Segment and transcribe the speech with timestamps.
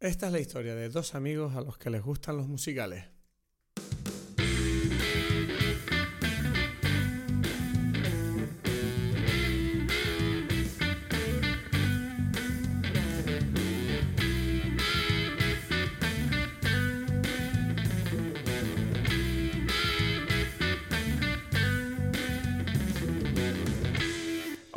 [0.00, 3.04] Esta es la historia de dos amigos a los que les gustan los musicales.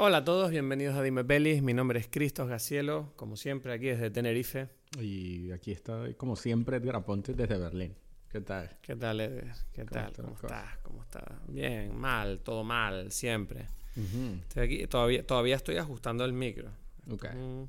[0.05, 1.63] Hola a todos, bienvenidos a Dime Pelis.
[1.63, 4.67] Mi nombre es Cristos Gacielo, como siempre aquí desde Tenerife.
[4.99, 7.95] Y aquí está, como siempre, Edgar Aponte desde Berlín.
[8.27, 8.77] ¿Qué tal?
[8.81, 9.55] ¿Qué tal, Edgar?
[9.71, 10.11] ¿Qué tal?
[10.11, 10.77] ¿Cómo estás?
[10.79, 11.23] ¿Cómo estás?
[11.47, 13.69] Bien, mal, todo mal, siempre.
[13.95, 16.69] Estoy aquí, todavía, todavía estoy ajustando el micro.
[17.09, 17.25] Ok.
[17.33, 17.63] Mm,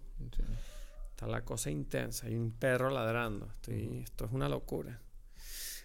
[1.10, 3.46] Está la cosa intensa, hay un perro ladrando.
[3.46, 4.98] Estoy, Esto es una locura.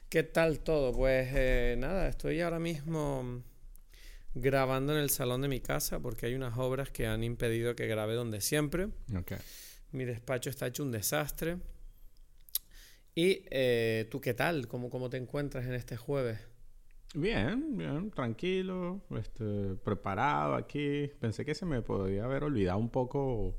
[0.09, 0.93] ¿Qué tal todo?
[0.93, 3.43] Pues eh, nada, estoy ahora mismo
[4.41, 7.87] grabando en el salón de mi casa porque hay unas obras que han impedido que
[7.87, 8.89] grabe donde siempre.
[9.17, 9.33] Ok.
[9.91, 11.57] Mi despacho está hecho un desastre.
[13.15, 14.67] ¿Y eh, tú qué tal?
[14.67, 16.39] ¿Cómo, ¿Cómo te encuentras en este jueves?
[17.15, 21.09] Bien, bien, tranquilo, este, preparado aquí.
[21.19, 23.57] Pensé que se me podía haber olvidado un poco,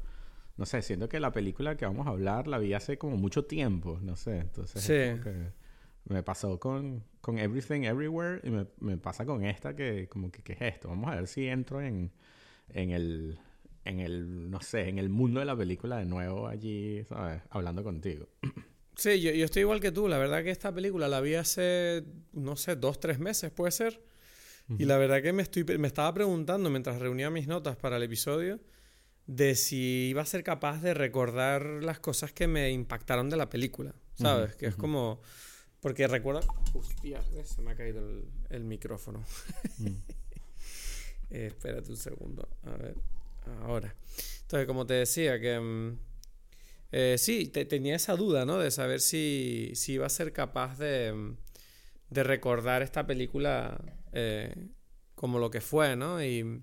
[0.56, 3.44] no sé, siento que la película que vamos a hablar la vi hace como mucho
[3.44, 5.20] tiempo, no sé, entonces Sí.
[6.04, 10.42] Me pasó con, con Everything Everywhere y me, me pasa con esta que como que,
[10.42, 10.88] ¿qué es esto?
[10.88, 12.10] Vamos a ver si entro en,
[12.72, 13.38] en el,
[13.84, 17.42] en el, no sé, en el mundo de la película de nuevo allí, ¿sabes?
[17.50, 18.28] Hablando contigo.
[18.96, 20.08] Sí, yo, yo estoy igual que tú.
[20.08, 24.02] La verdad que esta película la vi hace, no sé, dos, tres meses, puede ser.
[24.78, 28.04] Y la verdad que me, estoy, me estaba preguntando mientras reunía mis notas para el
[28.04, 28.60] episodio
[29.26, 33.48] de si iba a ser capaz de recordar las cosas que me impactaron de la
[33.48, 34.54] película, ¿sabes?
[34.54, 35.22] que es como...
[35.80, 36.40] Porque recuerdo...
[36.74, 37.48] Hostia, ¿ves?
[37.48, 39.24] se me ha caído el, el micrófono.
[41.30, 42.48] Eh, espérate un segundo.
[42.64, 42.94] A ver,
[43.62, 43.94] ahora.
[44.42, 45.58] Entonces, como te decía, que...
[45.58, 45.98] mm,
[46.92, 48.58] eh, sí, te- tenía esa duda, ¿no?
[48.58, 51.36] De saber si, si iba a ser capaz de, mm,
[52.10, 53.80] de recordar esta película
[54.12, 54.54] eh,
[55.14, 56.22] como lo que fue, ¿no?
[56.22, 56.62] Y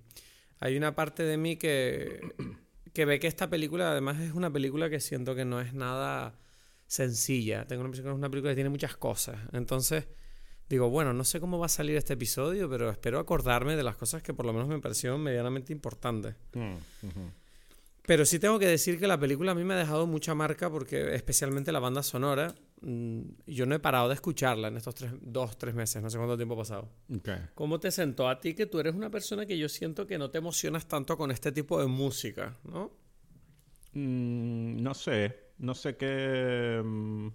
[0.60, 2.20] hay una parte de mí que,
[2.94, 6.38] que ve que esta película, además, es una película que siento que no es nada
[6.88, 7.66] sencilla.
[7.68, 9.38] Tengo la impresión que es una película que tiene muchas cosas.
[9.52, 10.08] Entonces,
[10.70, 13.98] digo, bueno, no sé cómo va a salir este episodio, pero espero acordarme de las
[13.98, 16.36] cosas que por lo menos me parecieron medianamente importantes.
[18.08, 20.70] Pero sí tengo que decir que la película a mí me ha dejado mucha marca
[20.70, 25.12] porque especialmente la banda sonora, mm, yo no he parado de escucharla en estos tres,
[25.22, 26.90] dos, tres meses, no sé cuánto tiempo ha pasado.
[27.54, 30.32] ¿Cómo te sentó a ti que tú eres una persona que yo siento que no
[30.32, 32.94] te emocionas tanto con este tipo de música, ¿no?
[33.92, 36.82] Mm, no sé, no sé qué...
[36.84, 37.28] mm,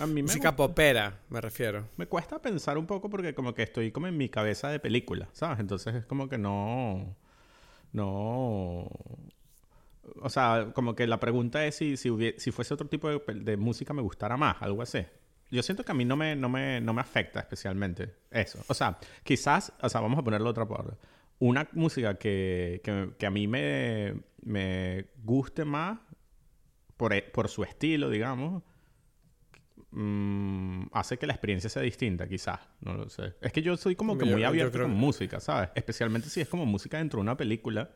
[0.00, 1.86] A mí me, Música popera, me refiero.
[1.96, 5.28] me cuesta pensar un poco porque como que estoy como en mi cabeza de película,
[5.32, 5.60] ¿sabes?
[5.60, 7.16] Entonces es como que no...
[7.92, 8.88] No...
[10.22, 13.56] O sea, como que la pregunta es si, si, hubie- si fuese otro tipo de,
[13.56, 15.04] música me gustara más, algo así.
[15.50, 18.64] Yo siento que a mí no me, no me, no me afecta especialmente eso.
[18.68, 20.96] O sea, quizás, o sea, vamos a ponerlo otra forma.
[21.38, 25.98] Una música que, que, que a mí me, me guste más
[27.00, 28.62] por, e- por su estilo, digamos,
[29.90, 32.60] mm, hace que la experiencia sea distinta, quizás.
[32.80, 33.34] No lo sé.
[33.40, 35.70] Es que yo soy como que Yo- muy abierto creo con música, ¿sabes?
[35.74, 37.90] Especialmente si es como música dentro de una película.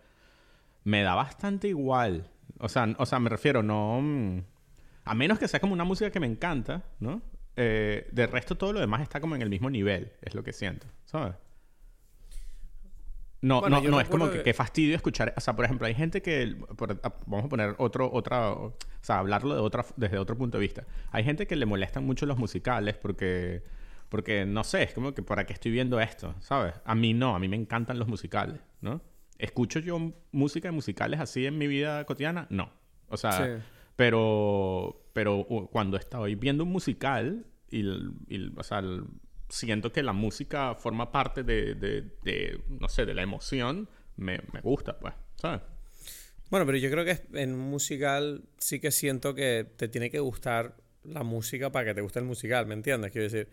[0.85, 2.31] Me da bastante igual.
[2.59, 4.01] O sea, o sea me refiero, no...
[4.03, 4.39] mm,
[5.05, 7.21] A menos que sea como una música que me encanta, ¿no?
[7.57, 10.53] Eh, de resto, todo lo demás está como en el mismo nivel, es lo que
[10.53, 11.35] siento, ¿sabes?
[13.45, 15.35] No, Bueno, no, no es como que, que- qué fastidio escuchar.
[15.37, 16.57] O sea, por ejemplo, hay gente que.
[16.77, 18.53] por- vamos a poner otro, otra.
[18.53, 20.87] O sea, hablarlo de otra, desde otro punto de vista.
[21.13, 23.63] Hay gente que le molestan mucho los musicales porque.
[24.09, 26.75] Porque no sé, es como que para qué estoy viendo esto, ¿sabes?
[26.85, 29.01] A mí no, a mí me encantan los musicales, ¿no?
[29.39, 32.47] ¿Escucho yo música de musicales así en mi vida cotidiana?
[32.51, 32.71] No.
[33.09, 33.63] O sea, Sí.
[33.97, 39.05] pero, pero uh, cuando estoy viendo un musical y, el- y o sea, el-
[39.55, 44.39] siento que la música forma parte de, de- de, no sé, de la emoción, me,
[44.53, 45.61] me gusta, pues, ¿sabes?
[46.51, 50.21] Bueno, pero yo creo que en un musical sí que siento que te tiene que
[50.21, 53.11] gustar la música para que te guste el musical, ¿me entiendes?
[53.13, 53.49] Quiero decir,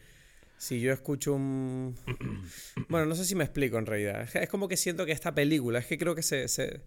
[0.57, 1.95] si yo escucho un...
[2.89, 4.27] Bueno, no sé si me explico en realidad.
[4.35, 6.47] Es- como que siento que esta película, es que creo que se...
[6.47, 6.81] se-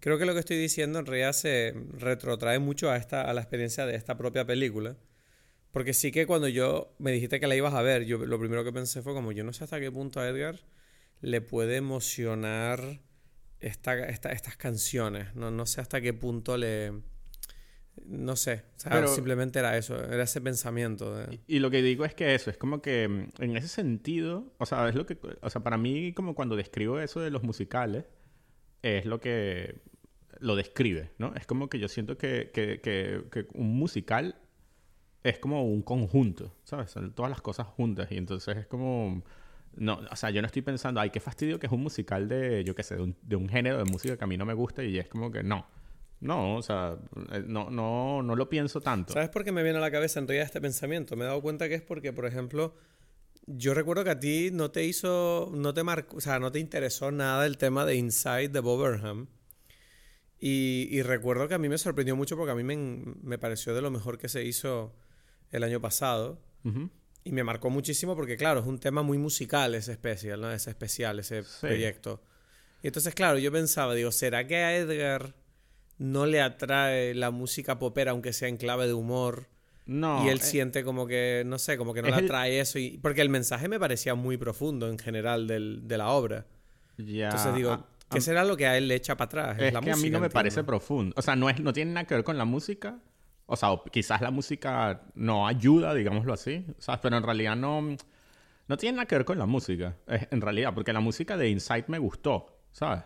[0.00, 3.40] Creo que lo que estoy diciendo en realidad se retrotrae mucho a, esta, a la
[3.40, 4.96] experiencia de esta propia película.
[5.74, 8.64] Porque sí que cuando yo me dijiste que la ibas a ver, yo lo primero
[8.64, 10.60] que pensé fue como, yo no sé hasta qué punto a Edgar
[11.20, 13.00] le puede emocionar
[13.60, 15.34] esta, esta- estas canciones.
[15.34, 16.92] No, no sé hasta qué punto le...
[18.06, 18.64] No sé.
[18.76, 19.96] O sea, Pero- simplemente era eso.
[20.02, 21.14] Era ese pensamiento.
[21.16, 24.52] de- Y lo que digo es que eso, es como que mm, en ese sentido,
[24.58, 27.42] o sea, es lo que, o sea, para mí como cuando describo eso de los
[27.42, 28.04] musicales,
[28.82, 29.80] es lo que,
[30.40, 31.34] lo describe, ¿no?
[31.34, 34.36] Es como que yo siento que, que, que, que un musical
[35.24, 36.90] es como un conjunto, ¿sabes?
[36.90, 39.22] Son todas las cosas juntas y entonces es como...
[39.76, 42.62] No, o sea, yo no estoy pensando, ay, qué fastidio que es un musical de,
[42.62, 44.54] yo qué sé, de un, de un género de música que a mí no me
[44.54, 45.66] gusta y es como que no.
[46.20, 46.96] No, o sea,
[47.32, 49.14] eh, no, no, no lo pienso tanto.
[49.14, 51.16] ¿Sabes por qué me viene a la cabeza en realidad este pensamiento?
[51.16, 52.74] Me he dado cuenta que es porque, por ejemplo,
[53.46, 56.60] yo recuerdo que a ti no te hizo, no te marcó, o sea, no te
[56.60, 59.26] interesó nada el tema de Inside de Bob Burnham.
[60.38, 63.74] Y, y recuerdo que a mí me sorprendió mucho porque a mí me, me pareció
[63.74, 64.94] de lo mejor que se hizo
[65.50, 66.40] el año pasado.
[67.24, 70.50] Y me marcó muchísimo porque, claro, es un tema muy musical ese especial, ¿no?
[70.50, 72.22] Ese especial, ese proyecto.
[72.82, 75.34] Y entonces, claro, yo pensaba, digo, ¿será que a Edgar
[75.98, 79.48] no le atrae la música popera, aunque sea en clave de humor?
[79.86, 80.24] No.
[80.24, 82.78] y él eh, siente como que, no sé, como que no le el- atrae eso.
[82.78, 86.46] Y, porque el mensaje me parecía muy profundo en general del- de la obra.
[86.96, 89.58] ya, Entonces digo, a- ¿qué a- será lo que a él le echa para atrás?
[89.60, 90.30] Es la que a mí no me entiendo.
[90.30, 91.14] parece profundo.
[91.18, 92.98] O sea, no, es, no tiene nada que ver con la música.
[93.46, 96.64] O sea, o quizás la música no ayuda, digámoslo así.
[96.78, 97.00] ¿Sabes?
[97.02, 97.96] Pero en realidad no,
[98.68, 99.96] no tiene nada que ver con la música.
[100.06, 103.02] Es- en realidad, porque la música de Inside me gustó, ¿sabes?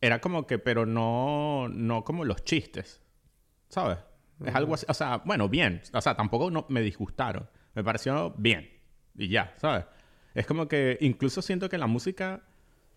[0.00, 3.00] Era como que, pero no, no como los chistes,
[3.68, 3.98] ¿sabes?
[4.44, 4.84] Es algo así.
[4.88, 5.80] O sea, bueno, bien.
[5.92, 7.48] O sea, tampoco no, me disgustaron.
[7.74, 8.68] Me pareció bien.
[9.16, 9.84] Y ya, ¿sabes?
[10.34, 12.42] Es como que incluso siento que la música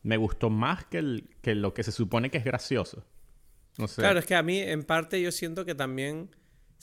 [0.01, 3.05] me gustó más que, el- que lo que se supone que es gracioso.
[3.77, 4.01] No sé.
[4.01, 6.31] Claro, es que a mí, en parte, yo siento que también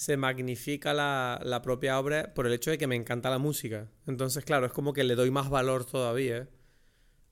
[0.03, 3.89] se magnifica la, la propia obra por el hecho de que me encanta la música.
[4.07, 6.49] Entonces, claro, es como que le doy más valor todavía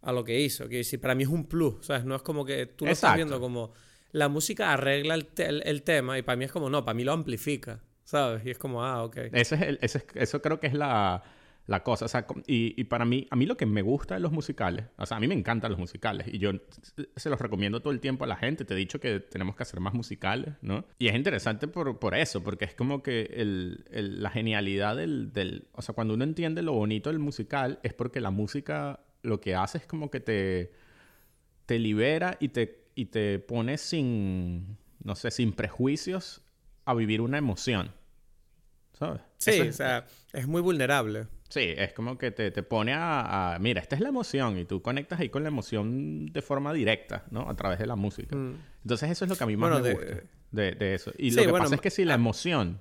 [0.02, 0.68] a lo que hizo.
[0.68, 2.04] Que decir, para mí es un plus, ¿sabes?
[2.04, 3.72] No es como que tú lo estás viendo como
[4.12, 6.94] la música arregla el, te- el- el tema y para mí es como, no, para
[6.94, 8.44] mí lo amplifica, ¿sabes?
[8.46, 9.16] Y es como, ah, ok.
[9.32, 11.22] Ese es el- ese es- eso creo que es la,
[11.70, 12.04] la cosa.
[12.04, 14.86] O sea, y, y para mí, a mí lo que me gusta de los musicales,
[14.98, 16.50] o sea, a mí me encantan los musicales y yo
[17.14, 18.64] se los recomiendo todo el tiempo a la gente.
[18.64, 20.84] Te he dicho que tenemos que hacer más musicales, ¿no?
[20.98, 25.32] Y es interesante por, por eso, porque es como que el, el- la genialidad del,
[25.32, 25.68] del...
[25.72, 29.54] O sea, cuando uno entiende lo bonito del musical es porque la música lo que
[29.54, 30.72] hace es como que te,
[31.66, 36.42] te libera y te, y te pone sin, no sé, sin prejuicios
[36.84, 37.92] a vivir una emoción.
[38.92, 39.20] ¿Sabes?
[39.38, 41.28] Sí, o sea, es muy vulnerable.
[41.50, 44.64] Sí, es como que te, te pone a, a- Mira, esta es la emoción y
[44.64, 47.48] tú conectas ahí con la emoción de forma directa, ¿no?
[47.50, 48.34] A través de la música.
[48.34, 48.54] Mm.
[48.84, 51.12] Entonces eso es lo que a mí más Bueno, me de- gusta de, de eso.
[51.18, 52.16] Y Sí, lo que bueno, pasa es que si la ah.
[52.16, 52.80] emoción,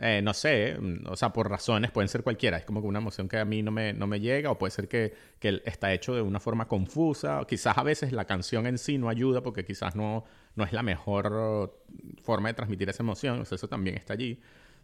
[0.00, 0.76] eh, no sé,
[1.06, 2.56] o sea, por razones pueden ser cualquiera.
[2.56, 4.70] Es como que una emoción que a mí no me, no me llega o puede
[4.72, 7.40] ser que, que está hecho de una forma confusa.
[7.40, 10.24] O quizás a veces la canción en sí no ayuda porque quizás no,
[10.56, 11.78] no es la mejor
[12.22, 13.40] forma de transmitir esa emoción.
[13.40, 14.40] O sea, eso también está allí.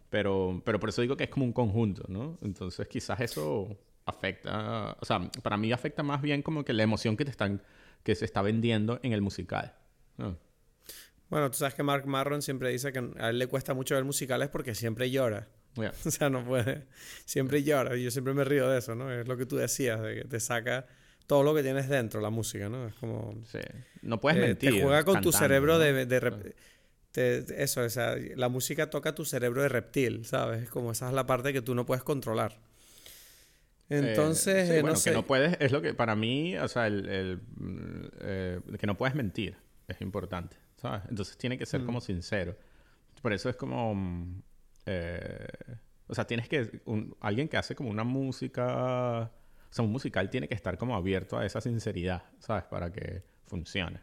[0.09, 2.37] Pero, pero por eso digo que es como un conjunto, ¿no?
[2.41, 7.17] Entonces quizás eso afecta, o sea, para mí afecta más bien como que la emoción
[7.17, 7.61] que te están,
[8.03, 9.75] que se está vendiendo en el musical.
[10.17, 10.37] ¿no?
[11.29, 14.05] Bueno, tú sabes que Mark Marron siempre dice que a él le cuesta mucho ver
[14.05, 15.49] musicales porque siempre llora.
[15.75, 15.91] Ya.
[16.05, 16.85] O sea, no puede.
[17.25, 17.97] Siempre llora.
[17.97, 19.11] Y yo siempre me río de eso, ¿no?
[19.11, 20.87] Es lo que tú decías, de que te saca
[21.27, 22.87] todo lo que tienes dentro, la música, ¿no?
[22.87, 23.35] Es como...
[23.51, 23.59] Sí.
[24.01, 24.73] No puedes eh, mentir.
[24.73, 25.79] Te juega con tu cerebro ¿no?
[25.79, 26.05] de...
[26.05, 26.55] de
[27.11, 30.63] te- eso, o sea, la música toca tu cerebro de reptil, ¿sabes?
[30.63, 32.59] Es como esa es la parte que tú no puedes controlar.
[33.89, 35.09] Entonces, Eh, sí, eh, bueno, no sé.
[35.11, 38.85] que no puedes, es lo que para mí, o sea, el, el, mm, eh, que
[38.87, 39.55] no puedes mentir
[39.87, 41.03] es importante, ¿sabes?
[41.09, 41.85] Entonces tiene que ser Mm.
[41.85, 42.57] como sincero.
[43.21, 44.41] Por eso es como, mm,
[44.87, 45.47] eh,
[46.07, 49.31] o sea, tienes que, un- alguien que hace como una música,
[49.69, 52.65] o sea, un musical tiene que estar como abierto a esa sinceridad, ¿sabes?
[52.65, 54.01] Para que funcione.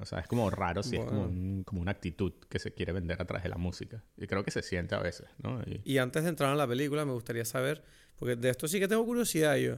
[0.00, 1.32] O sea, es como raro si es como, Bueno.
[1.32, 4.02] un- como una actitud que se quiere vender a través de la música.
[4.16, 5.60] Y creo que se siente a veces, ¿no?
[5.62, 7.84] Y- Y antes de entrar en la película, me gustaría saber,
[8.16, 9.76] porque de esto sí que tengo curiosidad yo,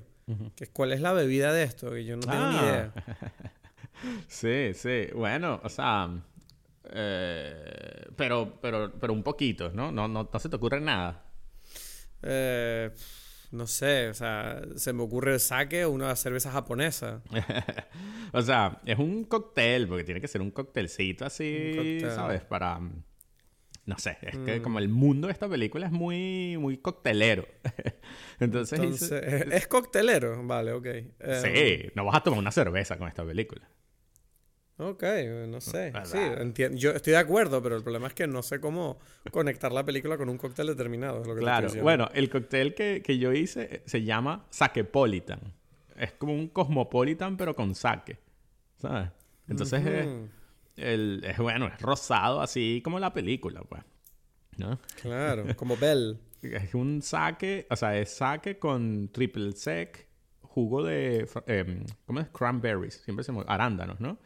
[0.56, 2.62] que es cuál es la bebida de esto, que yo no tengo ni Ah.
[2.62, 2.92] idea.
[4.28, 5.06] Sí, sí.
[5.14, 6.08] Bueno, o sea,
[6.90, 9.90] eh, pero, pero, pero un poquito, ¿no?
[9.90, 11.24] No, no, no se te ocurre nada.
[12.22, 12.90] Eh,
[13.52, 17.22] no sé, o sea, se me ocurre el sake o una cerveza japonesa.
[18.32, 22.10] o sea, es un cóctel, porque tiene que ser un cóctelcito así, Un cóctel.
[22.10, 22.44] ¿sabes?
[22.44, 22.78] Para...
[22.78, 23.02] mm,
[23.86, 24.44] No sé, es Mm.
[24.44, 27.46] que como el mundo de esta película es muy, muy coctelero.
[28.40, 30.86] Entonces, Entonces, hice- es coctelero, vale, ok.
[31.42, 33.68] Sí, no vas a tomar una cerveza con esta película.
[34.78, 35.02] Ok,
[35.48, 35.90] no sé.
[35.90, 36.04] ¿Verdad?
[36.04, 36.76] Sí, entiendo.
[36.76, 38.98] Yo estoy de acuerdo, pero el problema es que no sé cómo
[39.30, 41.22] conectar la película con un cóctel determinado.
[41.22, 44.44] es lo que te Claro, bueno, el cóctel que, que yo hice eh, se llama
[44.50, 45.40] Sakepolitan.
[45.96, 48.18] Es como un cosmopolitan, pero con sake.
[48.76, 49.10] ¿Sabes?
[49.48, 50.28] Entonces es, Ujú,
[50.76, 53.82] el, es bueno, es rosado así como la película, pues.
[54.58, 54.78] ¿No?
[55.00, 56.18] Claro, como Bell.
[56.42, 60.06] Es un sake, o sea, es sake con triple sec,
[60.42, 62.28] jugo de, em, ¿cómo es?
[62.28, 63.42] Cranberries, siempre se me...
[63.46, 64.18] arándanos, ¿no?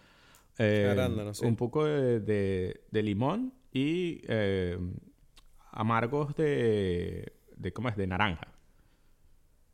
[0.58, 1.44] Eh, Arándano, sí.
[1.46, 4.78] Un poco de, de- de limón y eh,
[5.72, 7.72] amargos de, de.
[7.72, 7.96] ¿Cómo es?
[7.96, 8.48] De naranja.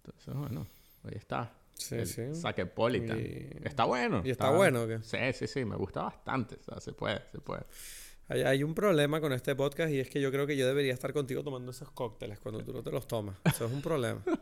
[0.05, 0.67] Entonces, bueno,
[1.05, 1.53] ahí está.
[1.75, 2.23] Sí, el sí.
[3.19, 4.23] Y- Está bueno.
[4.25, 5.01] ¿Y está bueno o qué?
[5.03, 5.65] Sí, sí, sí.
[5.65, 6.57] Me gusta bastante.
[6.57, 7.65] O sea, se puede, se puede.
[8.29, 10.93] Hay, hay un problema con este podcast y es que yo creo que yo debería
[10.93, 13.37] estar contigo tomando esos cócteles cuando tú no te los tomas.
[13.45, 14.23] Eso es un problema.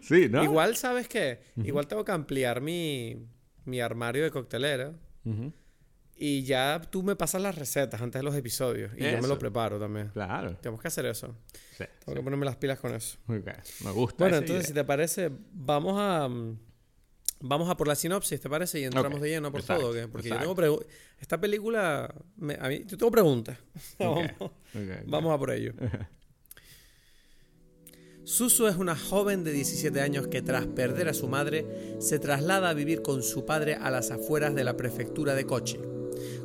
[0.00, 0.42] Sí, ¿no?
[0.42, 1.40] Igual, ¿sabes qué?
[1.56, 3.26] Igual tengo que ampliar mi,
[3.64, 4.92] mi armario de coctelera
[5.24, 5.52] Ujú.
[6.16, 9.26] y ya tú me pasas las recetas antes de los episodios y yo me Eso.
[9.28, 10.08] lo preparo también.
[10.08, 10.56] Claro.
[10.60, 11.36] Tenemos que hacer eso.
[11.76, 11.84] Sí.
[12.04, 13.18] Tengo que ponerme las pilas con eso.
[13.28, 13.46] Ok,
[13.84, 14.16] Me gusta.
[14.24, 14.82] Bueno, entonces, si idea.
[14.82, 16.28] te parece, vamos a...
[16.28, 16.58] mm,
[17.44, 18.78] Vamos a por la sinopsis, ¿te parece?
[18.78, 19.90] Y entramos Ok, de lleno por exacto, todo.
[19.90, 20.06] ¿o qué?
[20.06, 20.54] Porque yo exacto.
[20.54, 20.86] tengo pregu-
[21.18, 22.14] Esta película...
[22.36, 23.58] me- a mí, yo tengo preguntas.
[23.98, 24.82] Ok, vamos, ok, ok.
[25.06, 25.72] vamos a por ello.
[28.24, 32.68] Susu es una joven de 17 años que tras perder a su madre se traslada
[32.70, 35.78] a vivir con su padre a las afueras de la prefectura de Kochi.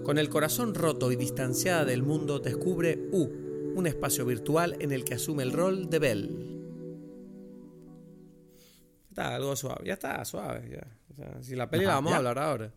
[0.03, 3.29] Con el corazón roto y distanciada del mundo descubre U,
[3.75, 6.29] un espacio virtual en el que asume el rol de Belle.
[9.09, 10.69] Está algo suave, ya está suave.
[10.71, 10.87] Ya.
[11.11, 12.15] O sea, si la peli la vamos ya.
[12.15, 12.73] a hablar ahora.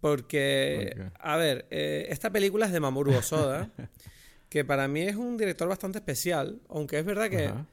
[0.00, 3.70] Porque, a ver, eh, esta película es de Mamoru Osoda,
[4.48, 7.66] que para mí es un director bastante especial, aunque es verdad que, Ajá.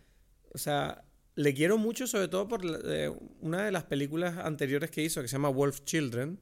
[0.53, 1.03] O sea,
[1.35, 5.27] le quiero mucho sobre todo por eh, una de las películas anteriores que hizo, que
[5.27, 6.39] se llama Wolf Children.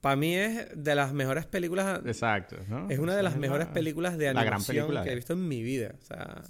[0.00, 2.88] Para mí es de las mejores películas Exacto, ¿no?
[2.88, 5.14] es una de las es mejores la- películas de la gran animación película que he
[5.16, 5.94] visto en mi vida.
[6.00, 6.42] O sea,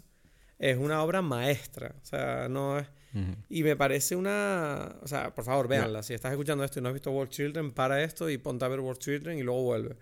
[0.58, 1.94] es una obra maestra.
[2.02, 2.86] O sea, no es...
[3.14, 3.34] Ujú.
[3.48, 4.96] Y me parece una...
[5.02, 6.02] O sea, por favor, véanla.
[6.02, 8.68] Si estás escuchando esto y no has visto World Children, para esto y ponte a
[8.68, 9.96] ver World Children y luego vuelve.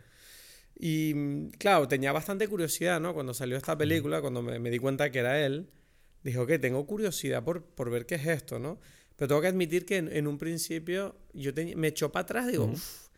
[0.79, 3.15] Y claro, tenía bastante curiosidad, ¿no?
[3.15, 5.69] Cuando salió esta película, cuando me, me di cuenta que era él,
[6.23, 8.79] dije, ok, tengo curiosidad por, por ver qué es esto, ¿no?
[9.17, 12.65] Pero tengo que admitir que en, en un principio yo me echó para atrás, digo,
[12.67, 13.09] "Uf,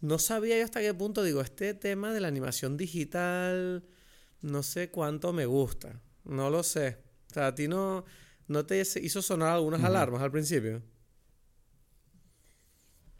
[0.00, 3.84] no sabía yo hasta qué punto, digo, este tema de la animación digital,
[4.40, 6.96] no sé cuánto me gusta, no lo sé.
[7.30, 8.04] O sea, a ti no,
[8.48, 10.82] no te hizo sonar algunas alarmas al principio.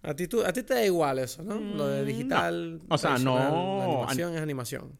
[0.03, 1.61] A ti, tú, a ti te da igual eso, ¿no?
[1.61, 2.79] Lo de Mm, digital.
[2.89, 2.95] no.
[2.95, 4.99] O sea, no- La animación es animación.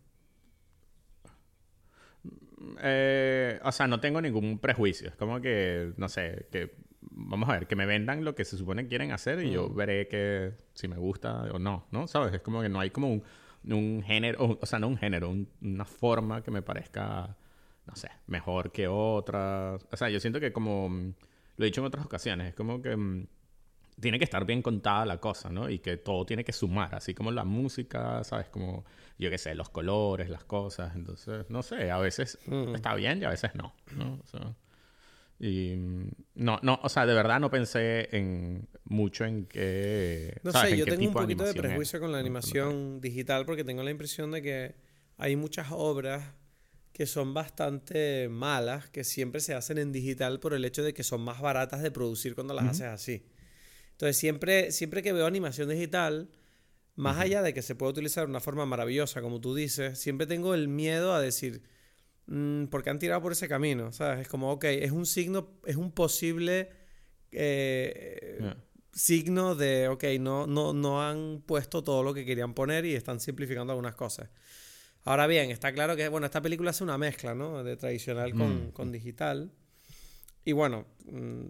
[2.83, 5.09] Eh, o sea, no tengo ningún prejuicio.
[5.09, 8.57] Es como que, no sé, que vamos a ver, que me vendan lo que se
[8.57, 9.75] supone que quieren hacer y yo Mm.
[9.75, 12.07] veré que si me gusta o no, ¿no?
[12.07, 12.35] ¿Sabes?
[12.35, 13.23] Es como que no hay como un,
[13.65, 17.37] un género, o, sea, no un género, un- una forma que me parezca,
[17.87, 19.77] no sé, mejor que otra.
[19.91, 21.13] O sea, yo siento que como mm,
[21.57, 23.27] lo he dicho en otras ocasiones, es como que mm,
[24.01, 25.69] tiene que estar bien contada la cosa, ¿no?
[25.69, 28.49] Y que todo tiene que sumar, así como la música, ¿sabes?
[28.49, 28.85] Como,
[29.21, 30.95] yo qué sé, los colores, las cosas.
[30.97, 32.75] Entonces, no sé, a veces Mm.
[32.75, 34.19] está bien y a veces no, ¿no?
[34.23, 34.55] O sea,
[35.39, 40.53] y mm, no, no, o sea, de verdad no pensé en mucho en qué, No
[40.53, 40.71] ¿sabes?
[40.73, 42.21] sé, yo tengo un poquito de prejuicio con la ¿no?
[42.21, 44.75] animación digital porque tengo la impresión de que
[45.17, 46.35] hay muchas obras
[46.93, 51.03] que son bastante malas, que siempre se hacen en digital por el hecho de que
[51.03, 53.25] son más baratas de producir cuando las haces así.
[53.93, 56.29] Entonces, siempre, siempre que veo animación digital,
[57.01, 60.27] más allá de que se puede utilizar de una forma maravillosa, como tú dices, siempre
[60.27, 61.63] tengo el miedo a decir,
[62.27, 63.93] "Mm, ¿por qué han tirado por ese camino?
[63.93, 64.21] ¿Sabes?
[64.21, 66.71] Es como, ok, es un signo, es un posible
[67.33, 68.55] eh,
[68.93, 73.21] signo de, ok, no, no, no han puesto todo lo que querían poner y están
[73.21, 74.29] simplificando algunas cosas.
[75.05, 77.63] Ahora bien, está claro que, bueno, esta película hace una mezcla, ¿no?
[77.65, 78.71] De tradicional con, Mm.
[78.73, 79.51] con digital.
[80.45, 81.45] Y bueno, mm,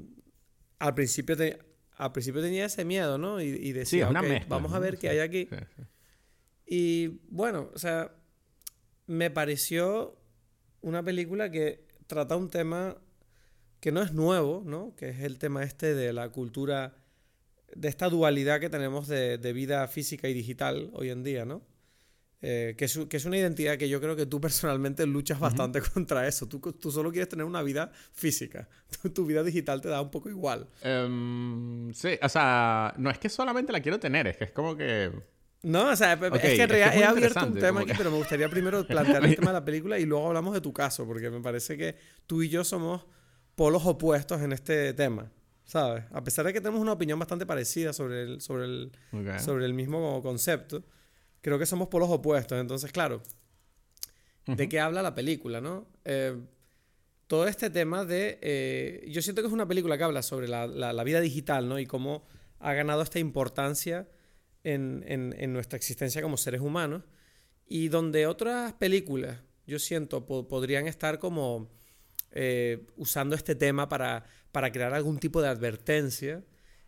[0.81, 1.59] al principio, te-
[2.05, 3.41] al principio tenía ese miedo, ¿no?
[3.41, 4.49] Y, decía, es una "Ok, mezcla.
[4.57, 5.47] vamos a ver qué hay aquí.
[5.51, 5.83] sí, sí.
[6.67, 8.15] Y bueno, o sea,
[9.07, 10.17] me pareció
[10.83, 12.97] una película que trata un tema
[13.81, 14.95] que no es nuevo, ¿no?
[14.97, 16.95] Que es el tema este de la cultura,
[17.75, 21.63] de esta dualidad que tenemos de, de vida física y digital hoy en día, ¿no?
[22.43, 25.81] Eh, que, es, que es una identidad que yo creo que tú personalmente luchas bastante
[25.95, 26.49] contra eso.
[26.49, 28.69] Tú, tú solo quieres tener una vida física.
[29.03, 30.67] Tu, tu vida digital te da un poco igual.
[30.83, 34.77] Em, sí, o sea, no es que solamente la quiero tener, es que es como
[34.77, 35.13] que...
[35.63, 37.81] No, o sea, Ok, es que es en que realidad es he abierto un tema
[37.81, 40.55] aquí, que- pero me gustaría primero plantear el tema de la película y luego hablamos
[40.55, 43.05] de tu caso, porque me parece que tú y yo somos
[43.55, 45.31] polos opuestos en este tema,
[45.65, 46.05] ¿sabes?
[46.13, 49.39] A pesar de que tenemos una opinión bastante parecida sobre el, sobre el, Ok.
[49.39, 50.83] sobre el mismo concepto,
[51.41, 52.59] creo que somos polos opuestos.
[52.61, 53.23] Entonces, claro,
[54.47, 55.87] ¿de qué habla la película, no?
[56.05, 56.37] Eh,
[57.27, 58.39] todo este tema de...
[58.43, 61.69] eh, yo siento que es una película que habla sobre la, la- la vida digital,
[61.69, 61.79] ¿no?
[61.79, 62.25] Y cómo
[62.59, 64.09] ha ganado esta importancia
[64.65, 67.03] en, en- en nuestra existencia como seres humanos.
[67.67, 71.71] Y donde otras películas, yo siento, po- podrían estar como
[72.33, 76.43] eh, usando este tema para, para crear algún tipo de advertencia.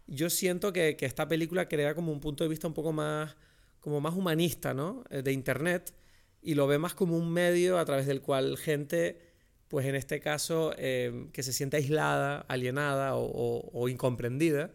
[0.08, 3.36] yo siento que, que, esta película crea como un punto de vista un poco más,
[3.82, 5.04] como más humanista, ¿no?
[5.10, 5.92] Eh, de Internet
[6.40, 9.20] y lo ve más como un medio a través del cual gente,
[9.68, 14.70] pues en este caso, eh, que se siente aislada, alienada o, incomprendida,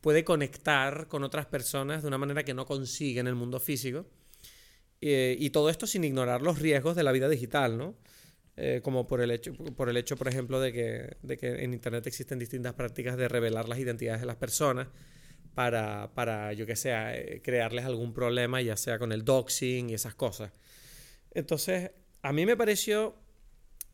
[0.00, 4.06] puede conectar con otras personas de una manera que no consigue en el mundo físico.
[5.00, 7.96] Y todo esto sin ignorar los riesgos de la vida digital, ¿no?
[8.56, 12.40] Eh, como por el, hecho, por el hecho, por ejemplo, de que en Internet existen
[12.40, 14.88] distintas prácticas de revelar las identidades de las personas
[15.58, 20.14] para, para yo que sé, crearles algún problema, ya sea con el doxing y esas
[20.14, 20.52] cosas.
[21.32, 21.90] Entonces,
[22.22, 23.16] a mí me pareció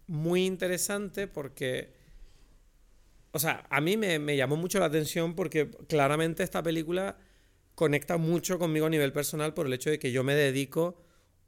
[0.06, 1.94] muy interesante porque,
[3.30, 7.16] o sea, a mí me, llamó mucho la atención porque claramente esta película
[7.74, 11.00] conecta mucho conmigo a nivel personal por el hecho de que yo me dedico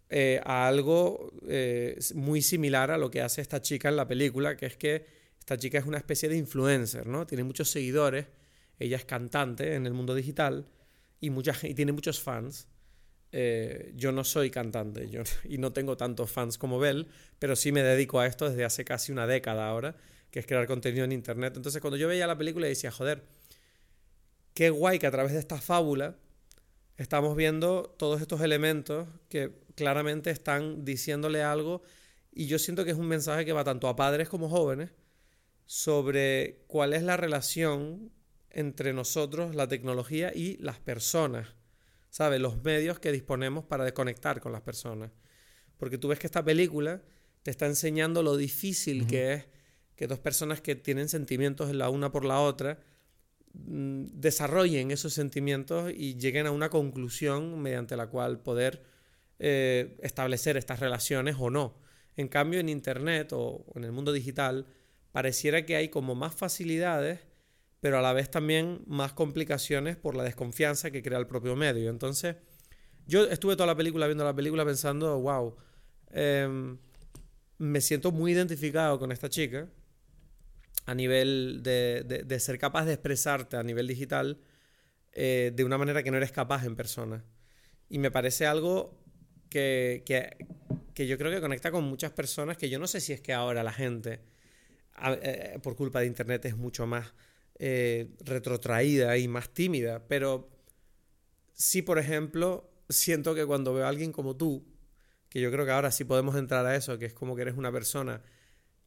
[0.08, 4.56] eh, a algo eh, muy similar a lo que hace esta chica en la película,
[4.56, 5.04] que es que
[5.38, 7.26] esta chica es una especie de influencer, ¿no?
[7.26, 8.24] Tiene muchos seguidores,
[8.78, 10.66] ella es cantante en el mundo digital
[11.20, 11.30] y,
[11.74, 12.68] tiene muchos fans.
[13.32, 15.08] Eh, yo no soy cantante
[15.44, 18.84] y no tengo tantos fans como Bell, pero sí me dedico a esto desde hace
[18.84, 19.96] casi una década ahora,
[20.30, 21.54] que es crear contenido en Internet.
[21.56, 23.24] Entonces cuando yo veía la película decía, joder,
[24.54, 26.16] qué guay que a través de esta fábula
[26.96, 31.82] estamos viendo todos estos elementos que claramente están diciéndole algo
[32.32, 34.90] y yo siento que es un mensaje que va tanto a padres como jóvenes
[35.66, 38.12] sobre cuál es la relación
[38.56, 41.46] entre nosotros, la tecnología y las personas
[42.16, 42.40] ¿sabes?
[42.40, 45.10] Los medios que disponemos para desconectar con las personas.
[45.76, 47.02] Porque tú ves que esta película
[47.42, 49.44] te está enseñando lo difícil que es
[49.96, 52.80] que dos personas que tienen sentimientos la una por la otra
[53.52, 58.82] mm, desarrollen esos sentimientos y lleguen a una conclusión mediante la cual poder
[59.38, 61.78] eh, establecer estas relaciones o no.
[62.16, 64.66] En cambio, en Internet o en el mundo digital,
[65.12, 67.20] pareciera que hay como más facilidades
[67.80, 71.90] pero a la vez también más complicaciones por la desconfianza que crea el propio medio.
[71.90, 72.36] Entonces,
[73.06, 75.56] yo estuve toda la película viendo la película pensando, wow,
[76.10, 76.78] em,
[77.58, 79.68] me siento muy identificado con esta chica
[80.86, 84.38] a nivel de, ser capaz de expresarte a nivel digital
[85.12, 87.24] eh, de una manera que no eres capaz en persona.
[87.88, 88.98] Y me parece algo
[89.48, 90.02] que,
[90.94, 93.32] que, yo creo que conecta con muchas personas que yo no sé si es que
[93.32, 94.20] ahora la gente,
[95.22, 97.12] eh, por culpa de Internet, es mucho más
[97.58, 100.48] eh, retrotraída y más tímida, pero
[101.54, 104.64] sí, por ejemplo, siento que cuando veo a alguien como tú,
[105.28, 107.56] que yo creo que ahora sí podemos entrar a eso, que es como que eres
[107.56, 108.22] una persona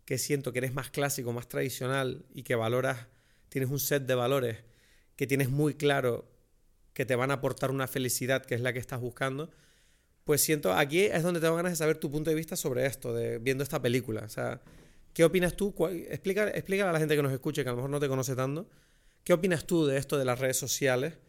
[0.05, 3.08] que siento que eres más clásico, más tradicional y que valoras,
[3.49, 4.58] tienes un set de valores
[5.15, 6.32] que tienes muy claro
[6.93, 9.51] que te van a aportar una felicidad que es la que estás buscando,
[10.23, 13.13] pues siento, aquí es donde tengo ganas de saber tu punto de vista sobre esto,
[13.13, 14.21] de viendo esta película.
[14.21, 14.62] O sea,
[15.19, 15.75] ¿Qué opinas tú?
[16.10, 18.38] Explica, explica a la gente que nos escuche, que a lo mejor no te conoce
[18.38, 18.69] tanto.
[19.25, 21.19] ¿Qué opinas tú de esto de las redes sociales?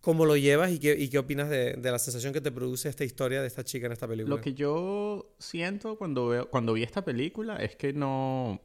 [0.00, 2.88] ¿Cómo lo llevas y qué, y qué opinas de, de, la sensación que te produce
[2.88, 4.36] esta historia de esta chica en esta película?
[4.36, 8.60] Lo que yo siento cuando, veo, cuando vi esta película es que no,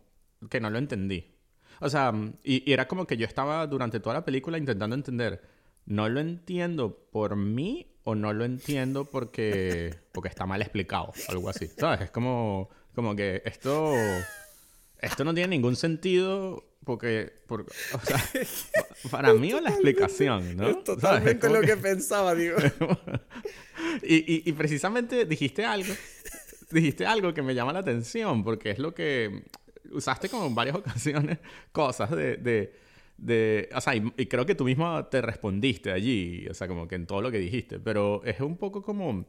[0.52, 1.34] que no lo entendí.
[1.80, 2.14] O sea,
[2.44, 5.42] y, y, era como que yo estaba durante toda la película intentando entender,
[5.88, 11.50] no lo entiendo por mí o no lo entiendo porque, porque está mal explicado, algo
[11.50, 11.66] así.
[11.76, 12.02] ¿Sabes?
[12.02, 13.94] Es como como que esto.
[15.04, 17.34] Esto no tiene ningún sentido porque.
[17.50, 18.24] o sea,
[19.12, 20.70] para mí o la explicación, ¿no?
[20.70, 21.78] Es totalmente lo que...
[21.78, 22.58] pensaba, digo.
[24.04, 25.94] y, y, precisamente dijiste algo.
[26.72, 29.44] Dijiste algo que me llama la atención porque es lo que.
[29.92, 31.38] Usaste como en varias ocasiones
[31.72, 32.74] cosas de, de
[33.18, 36.96] de, o sea, y, creo que tú mismo te respondiste allí, o sea, como que
[36.96, 39.26] en todo lo que dijiste, pero es un poco como,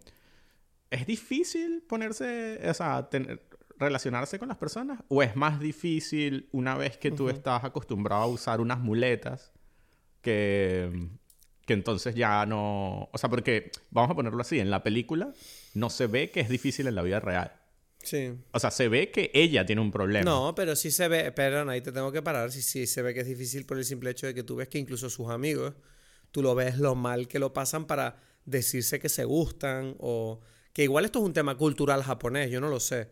[0.90, 3.42] es difícil ponerse, o sea, tener,
[3.84, 5.00] relacionarse con las personas?
[5.08, 9.52] ¿O es más difícil una vez que tú estás acostumbrado a usar unas muletas
[10.20, 11.08] que,
[11.66, 13.08] que entonces ya no...
[13.12, 15.32] O sea, porque, vamos a ponerlo así, en la película
[15.74, 17.52] no se ve que es difícil en la vida real.
[18.02, 18.32] Sí.
[18.52, 20.24] O sea, se ve que ella tiene un problema.
[20.24, 23.14] No, pero sí se ve, perdón, ahí te tengo que parar, sí, sí se ve
[23.14, 25.74] que es difícil por el simple hecho de que tú ves que incluso sus amigos,
[26.30, 30.40] tú lo ves lo mal que lo pasan para decirse que se gustan o
[30.72, 33.08] que igual esto es un tema cultural japonés, yo no lo sé.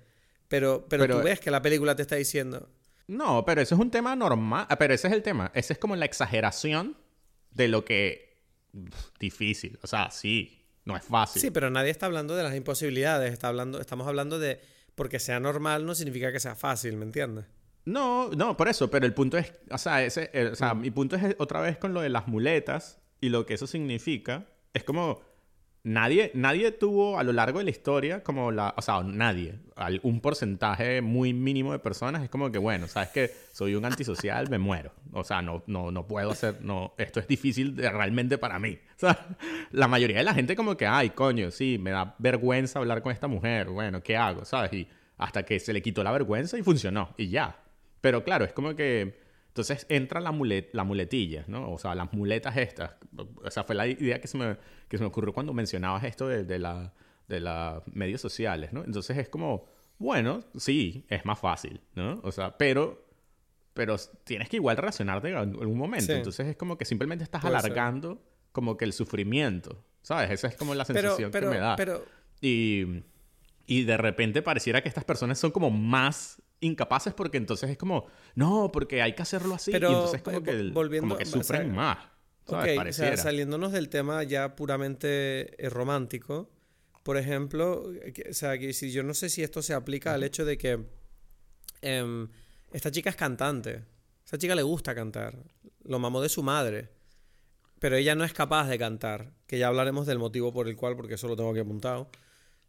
[0.53, 2.69] Pero, pero, tú ves que la película te está diciendo.
[3.07, 4.67] No, pero eso es un tema normal.
[4.69, 5.51] Ah, pero ese es el tema.
[5.55, 6.95] Ese es como la exageración
[7.53, 8.37] de lo que.
[9.19, 9.79] difícil.
[9.81, 11.41] O sea, sí, no es fácil.
[11.41, 13.33] Sí, pero nadie está hablando de las imposibilidades.
[13.33, 14.61] Está hablando, estamos hablando de.
[14.95, 17.47] Porque sea normal no significa que sea fácil, ¿me entiendes?
[17.87, 18.91] No, no, por eso.
[18.91, 19.55] Pero el punto es.
[19.71, 20.81] O sea, ese, o sea mm.
[20.83, 24.49] mi punto es otra vez con lo de las muletas y lo que eso significa.
[24.75, 25.23] Es como
[25.85, 29.59] nadie, nadie tuvo a lo largo de la historia como la, o sea, nadie,
[30.03, 34.49] un porcentaje muy mínimo de personas es como que, bueno, sabes que soy un antisocial,
[34.49, 34.93] me muero.
[35.13, 38.79] O sea, no, no, no puedo hacer, no, esto es difícil realmente para mí.
[38.97, 39.27] O sea,
[39.73, 43.13] la mayoría de la gente como que, ay, coño, sí, me da vergüenza hablar con
[43.13, 44.45] esta mujer, bueno, ¿qué hago?
[44.45, 44.73] ¿Sabes?
[44.73, 47.57] Y hasta que se le quitó la vergüenza y funcionó, y ya.
[48.01, 49.22] Pero claro, es como que
[49.53, 50.35] entonces entra la,
[50.73, 51.71] la muletilla, ¿no?
[51.71, 52.93] O sea, las muletas estas.
[53.45, 54.57] O sea, fue la idea que se me,
[54.89, 56.91] que se me ocurrió cuando mencionabas esto de, de las
[57.29, 58.83] de la medios sociales, ¿no?
[58.83, 59.67] Entonces es como,
[59.99, 62.21] bueno, sí, es más fácil, ¿no?
[62.23, 63.07] O sea, pero,
[63.75, 66.13] pero tienes que igual relacionarte en algún momento.
[66.13, 70.31] Entonces es como que simplemente estás alargando como que el sufrimiento, ¿sabes?
[70.31, 71.77] Esa es como la sensación que me da.
[71.77, 72.03] Pero...
[72.41, 73.03] Y,
[73.67, 78.07] y de repente pareciera que estas personas son como más incapaces porque entonces es como,
[78.35, 79.71] no, porque hay que hacerlo así.
[79.71, 81.99] Pero, y entonces como que, volviendo, como que sufren más.
[82.49, 82.79] ¿sabes?
[82.79, 86.51] o sea, saliéndonos del tema ya puramente eh, romántico,
[87.03, 87.85] por ejemplo,
[88.31, 90.85] o sea, si yo no sé si esto se aplica al hecho de que
[91.83, 92.29] em,
[92.73, 93.85] esta chica es cantante.
[94.25, 95.37] Esta chica le gusta cantar.
[95.83, 96.91] Lo mamó de su madre.
[97.81, 99.33] Pero ella no es capaz de cantar.
[99.49, 102.09] Que ya hablaremos del motivo por el cual, porque eso lo tengo aquí apuntado.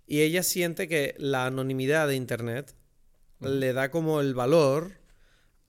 [0.07, 2.75] Y ella siente que la anonimidad de Internet
[3.43, 4.93] le da como el valor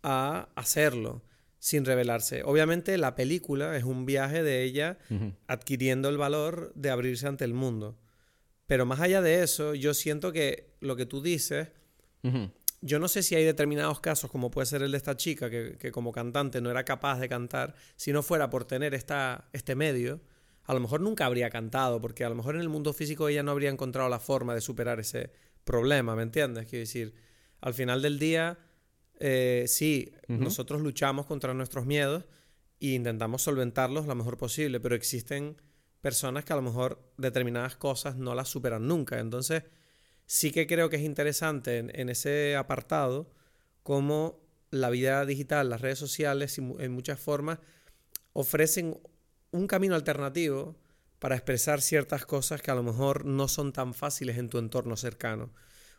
[0.03, 1.23] a hacerlo
[1.59, 2.43] sin revelarse.
[2.45, 4.99] Obviamente la película es un viaje de ella
[5.47, 7.99] adquiriendo el valor de abrirse ante el mundo.
[8.67, 11.69] Pero más allá de eso, yo siento que lo que tú dices,
[12.83, 15.91] yo no sé si hay determinados casos, como puede ser el de esta chica, que,
[15.91, 20.21] como cantante no era capaz de cantar, si no fuera por tener esta, este medio,
[20.65, 23.43] a lo mejor nunca habría cantado, porque a lo mejor en el mundo físico ella
[23.43, 25.31] no habría encontrado la forma de superar ese
[25.65, 26.67] problema, ¿me entiendes?
[26.67, 27.15] Quiero decir,
[27.65, 28.59] al final del día,
[29.19, 32.25] eh, sí, nosotros luchamos contra nuestros miedos
[32.79, 35.57] e intentamos solventarlos lo mejor posible, pero existen
[36.03, 39.19] personas que a lo mejor determinadas cosas no las superan nunca.
[39.19, 39.63] Entonces,
[40.27, 43.31] sí que creo que es interesante en, ese apartado
[43.83, 47.61] cómo la vida digital, las redes sociales, en muchas formas,
[48.35, 49.01] ofrecen
[49.53, 50.77] un camino alternativo
[51.19, 54.99] para expresar ciertas cosas que a lo mejor no son tan fáciles en tu entorno
[54.99, 55.55] cercano.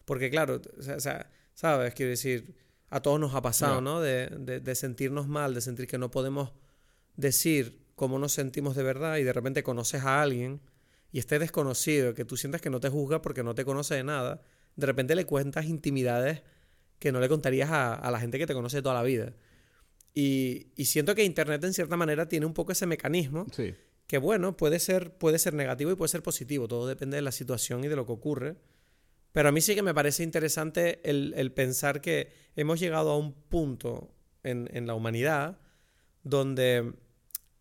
[0.05, 1.93] Porque claro, o sea, ¿Sabes?
[1.93, 2.53] Quiero decir,
[2.89, 4.01] a todos nos ha pasado, ¿no?
[4.01, 6.51] De, de, sentirnos mal, de sentir que no podemos
[7.15, 10.61] decir cómo nos sentimos de verdad y de repente conoces a alguien
[11.11, 14.03] y esté desconocido, que tú sientes que no te juzga porque no te conoce de
[14.03, 14.41] nada,
[14.75, 16.43] de repente le cuentas intimidades
[16.99, 19.33] que no le contarías a, a la gente que te conoce toda la vida.
[20.13, 23.75] Y, y, siento que Internet en cierta manera tiene un poco ese mecanismo sí.
[24.07, 27.31] que bueno, puede ser, puede ser negativo y puede ser positivo, todo depende de la
[27.31, 28.55] situación y de lo que ocurre.
[29.35, 33.33] Pero a mí sí que me parece interesante el, pensar que hemos llegado a un
[33.33, 35.59] punto en, la humanidad
[36.23, 36.93] donde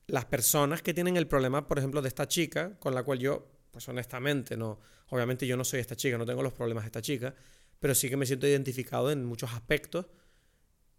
[0.06, 3.48] las personas que tienen el problema, por ejemplo, de esta chica, con la cual yo,
[3.72, 7.02] pues honestamente, no, obviamente yo no soy esta chica, no tengo los problemas de esta
[7.02, 7.34] chica,
[7.80, 10.06] pero sí que me siento identificado en muchos aspectos.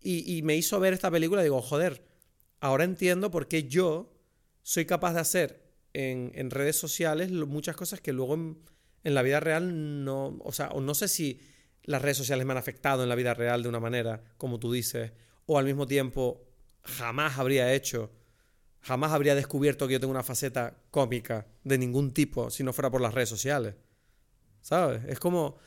[0.02, 2.06] Y, me hizo ver esta película y digo, joder,
[2.60, 4.14] ahora entiendo por qué yo
[4.62, 8.75] soy capaz de hacer en, en redes sociales muchas cosas que luego en
[9.14, 11.40] la vida real no, o sea, no sé si
[11.84, 14.72] las redes sociales me han afectado en la vida real de una manera, como tú
[14.72, 15.12] dices,
[15.46, 16.42] o al mismo tiempo
[16.84, 18.12] jamás habría hecho,
[18.82, 22.90] jamás habría descubierto que yo tengo una faceta cómica de ningún tipo si no fuera
[22.90, 23.76] por las redes sociales.
[24.62, 25.04] ¿Sabes?
[25.06, 25.58] Es como...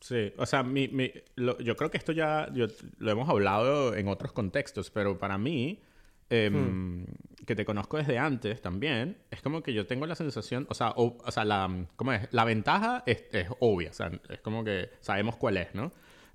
[0.00, 2.52] Sí, o sea, yo creo que esto ya
[2.98, 5.82] lo hemos hablado en otros contextos, pero para mí
[6.28, 7.06] Em,
[7.46, 10.92] que te conozco desde antes también, es como que yo tengo la sensación, o sea,
[10.96, 12.26] o, sea la, ¿cómo es?
[12.32, 15.92] La ventaja es, es, obvia, o sea, es como que sabemos cuál es, ¿no?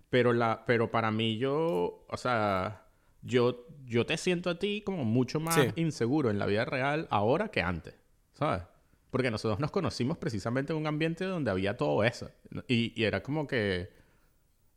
[0.10, 2.86] Pero, la, pero para mí yo, o sea,
[3.22, 7.50] yo, yo te siento a ti como mucho más inseguro en la vida real ahora
[7.50, 7.96] que antes,
[8.32, 8.64] ¿sabes?
[9.10, 12.32] Porque nosotros nos conocimos precisamente en un ambiente donde había todo eso.
[12.70, 13.90] Y, y era como que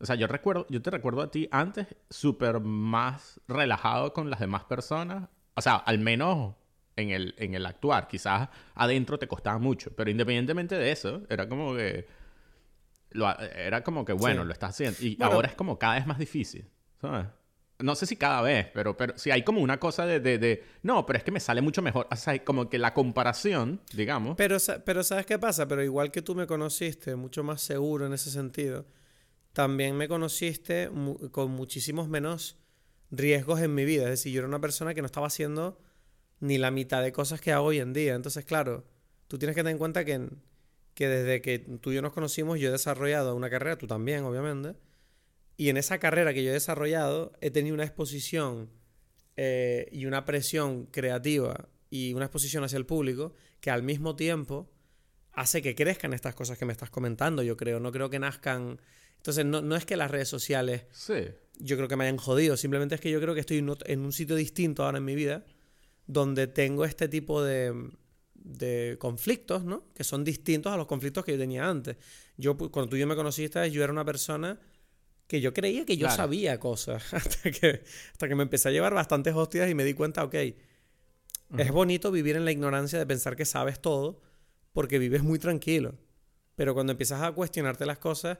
[0.04, 4.38] o sea, yo recuerdo, yo te recuerdo a ti antes súper más relajado con las
[4.38, 5.30] demás personas.
[5.54, 6.56] O sea, al menos
[6.94, 8.06] en el, en el actuar.
[8.06, 9.96] Quizás adentro te costaba mucho.
[9.96, 12.06] Pero independientemente de eso, era como que.
[13.56, 14.98] era como que, bueno, lo estás haciendo.
[15.00, 16.68] Y ahora es como cada vez más difícil.
[17.00, 17.26] ¿Sabes?
[17.78, 21.06] No sé si cada vez, pero, pero sí hay como una cosa de, de, No,
[21.06, 22.08] pero es que me sale mucho mejor.
[22.10, 24.36] O sea, como que la comparación, digamos.
[24.36, 25.66] Pero, pero ¿sabes qué pasa?
[25.66, 28.84] Pero igual que tú me conociste, mucho más seguro en ese sentido
[29.54, 30.90] también me conociste
[31.30, 32.58] con muchísimos menos
[33.12, 34.02] riesgos en mi vida.
[34.04, 35.80] Es decir, yo era una persona que no estaba haciendo
[36.40, 38.14] ni la mitad de cosas que hago hoy en día.
[38.16, 38.84] Entonces, claro,
[39.28, 40.28] tú tienes que tener en cuenta que,
[40.94, 44.24] que desde que tú y yo nos conocimos, yo he desarrollado una carrera, tú también,
[44.24, 44.76] obviamente.
[45.56, 48.70] Y en esa carrera que yo he desarrollado, he tenido una exposición
[49.36, 54.68] eh, y una presión creativa y una exposición hacia el público que al mismo tiempo
[55.30, 57.78] hace que crezcan estas cosas que me estás comentando, yo creo.
[57.78, 58.80] No creo que nazcan...
[59.24, 61.14] Entonces, no, no es que las redes sociales Sí.
[61.58, 62.58] yo creo que me hayan jodido.
[62.58, 65.46] Simplemente es que yo creo que estoy en un sitio distinto ahora en mi vida
[66.06, 67.72] donde tengo este tipo de,
[68.34, 69.84] de conflictos, ¿no?
[69.94, 71.96] Que son distintos a los conflictos que yo tenía antes.
[72.36, 74.60] Yo, cuando tú y yo me conociste, yo era una persona
[75.26, 76.16] que yo creía que yo Claro.
[76.16, 77.02] sabía cosas.
[77.14, 77.82] Hasta que,
[78.12, 80.34] hasta que me empecé a llevar bastantes hostias y me di cuenta, ok,
[81.56, 84.20] es bonito vivir en la ignorancia de pensar que sabes todo
[84.74, 85.94] porque vives muy tranquilo.
[86.56, 88.38] Pero cuando empiezas a cuestionarte las cosas,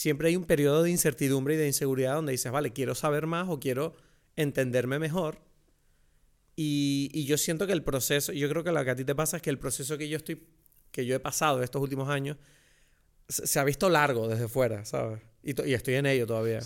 [0.00, 3.50] siempre hay un periodo de incertidumbre y de inseguridad donde dices, vale, quiero saber más
[3.50, 3.94] o quiero
[4.34, 5.40] entenderme mejor.
[6.56, 9.14] Y, y yo siento que el proceso, yo creo que lo que a ti te
[9.14, 10.42] pasa es que el proceso que yo estoy,
[10.90, 12.38] que yo he pasado estos últimos años,
[13.28, 15.20] se, se ha visto largo desde fuera, ¿sabes?
[15.42, 16.60] Y, to- y estoy en ello todavía.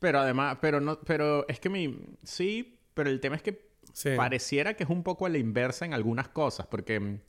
[0.00, 4.10] Pero además, pero no, pero es que mi, sí, pero el tema es que Sí.
[4.16, 7.20] pareciera que es un poco a la inversa en algunas cosas, porque, mm,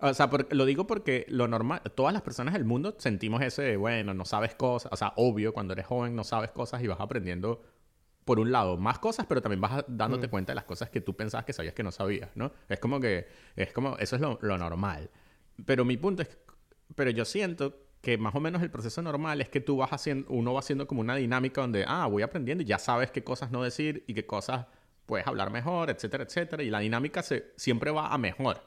[0.00, 3.62] o sea, por- lo digo porque lo normal, todas las personas del mundo sentimos ese,
[3.62, 6.86] de, bueno, no sabes cosas, o sea, obvio, cuando eres joven no sabes cosas y
[6.86, 7.62] vas aprendiendo,
[8.24, 10.30] por un lado, más cosas, pero también vas dándote Mm.
[10.30, 12.52] cuenta de las cosas que tú pensabas que sabías que no sabías, ¿no?
[12.68, 15.10] Es como que, es como, eso es lo, lo normal.
[15.66, 16.38] Pero mi punto es,
[16.94, 20.30] pero yo siento que más o menos el proceso normal es que tú vas haciendo,
[20.30, 23.50] uno va haciendo como una dinámica donde, ah, voy aprendiendo y ya sabes qué cosas
[23.50, 24.66] no decir y qué cosas
[25.06, 26.62] puedes hablar mejor, etcétera, etcétera.
[26.62, 28.62] Y la dinámica se, siempre va a mejor,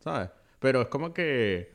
[0.00, 0.28] ¿sabes?
[0.64, 1.74] Pero es como que,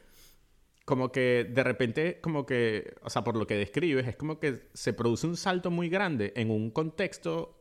[0.84, 4.68] como que de repente, como que, o sea, por lo que describes, es como que
[4.74, 7.56] se produce un salto muy grande en un contexto,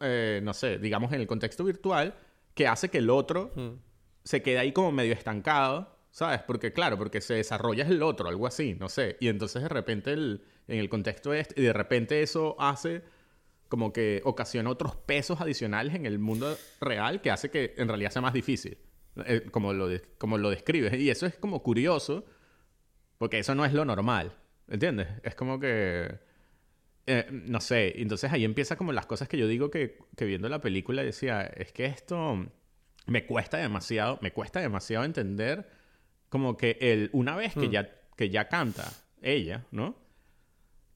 [0.00, 2.16] eh, no sé, digamos en el contexto virtual,
[2.54, 3.68] que hace que el otro Mm.
[4.24, 6.40] se queda ahí como medio estancado, ¿sabes?
[6.44, 9.16] Porque claro, porque se desarrolla el otro, algo así, no sé.
[9.20, 13.02] Y entonces de repente el, en el contexto este, y de repente eso hace
[13.68, 18.10] como que ocasiona otros pesos adicionales en el mundo real que hace que en realidad
[18.10, 18.76] sea más difícil,
[19.26, 20.94] eh, como, lo de- como lo describes.
[20.94, 22.24] Y eso es como curioso,
[23.18, 24.32] porque eso no es lo normal,
[24.68, 25.08] ¿entiendes?
[25.22, 26.18] Es como que...
[27.06, 30.48] eh, no sé, entonces ahí empieza como las cosas que yo digo que, que viendo
[30.48, 32.46] la película decía, es que esto
[33.06, 35.68] me cuesta demasiado, me cuesta demasiado entender
[36.28, 37.72] como que el, una vez que, Hmm.
[37.72, 39.96] ya, que ya canta ella, ¿no?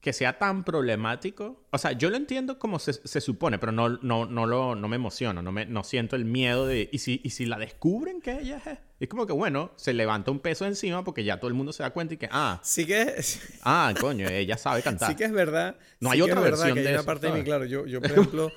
[0.05, 1.65] Que sea tan problemático.
[1.71, 4.87] O sea, yo lo entiendo como se, se supone, pero no, no, no, lo, no
[4.87, 6.87] me emociono, no, me, no siento el miedo de...
[6.91, 8.77] ¿y si, ¿Y si la descubren que ella es?
[8.99, 11.81] Es como que, bueno, se levanta un peso encima porque ya todo el mundo se
[11.81, 13.15] da cuenta y que, ah, Sí que,
[13.63, 15.09] ah, coño, ella sabe cantar.
[15.09, 15.75] sí que es verdad.
[15.99, 17.45] No sí hay otra es versión que de hay una eso, parte de mí, ¿sabes?
[17.45, 17.65] claro.
[17.65, 18.51] Yo, yo, por ejemplo,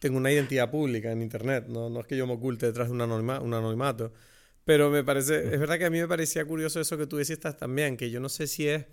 [0.00, 1.64] tengo una identidad pública en internet.
[1.66, 4.12] No, no es que yo me oculte detrás de un, anonima- un anonimato.
[4.66, 7.40] Pero me parece, es verdad que a mí me parecía curioso eso que tú decías
[7.56, 8.84] también, que yo no sé si es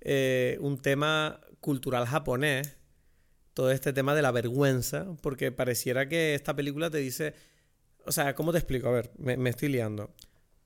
[0.00, 2.76] eh, un tema cultural japonés,
[3.54, 7.34] todo este tema de la vergüenza, porque pareciera que esta película te dice,
[8.06, 8.88] o sea, ¿cómo te explico?
[8.88, 10.14] A ver, me, me estoy liando.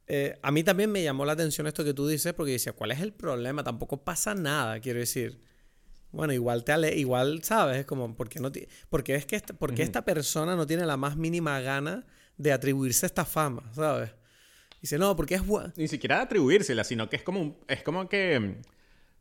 [0.07, 2.91] Eh, a mí también me llamó la atención esto que tú dices, porque decía, ¿cuál
[2.91, 3.65] es el problema?
[3.65, 5.41] Tampoco pasa nada, quiero decir.
[6.11, 7.79] Bueno, igual te ale igual, ¿sabes?
[7.79, 8.53] Es como, ¿por qué, no
[8.91, 12.05] porque es que esta, porque esta persona no tiene la más mínima gana
[12.37, 14.11] de atribuirse esta fama, ¿sabes?
[14.83, 15.73] Dice, no, porque es buena.
[15.77, 18.57] Ni siquiera atribuírsela, sino que es como, un- es como que...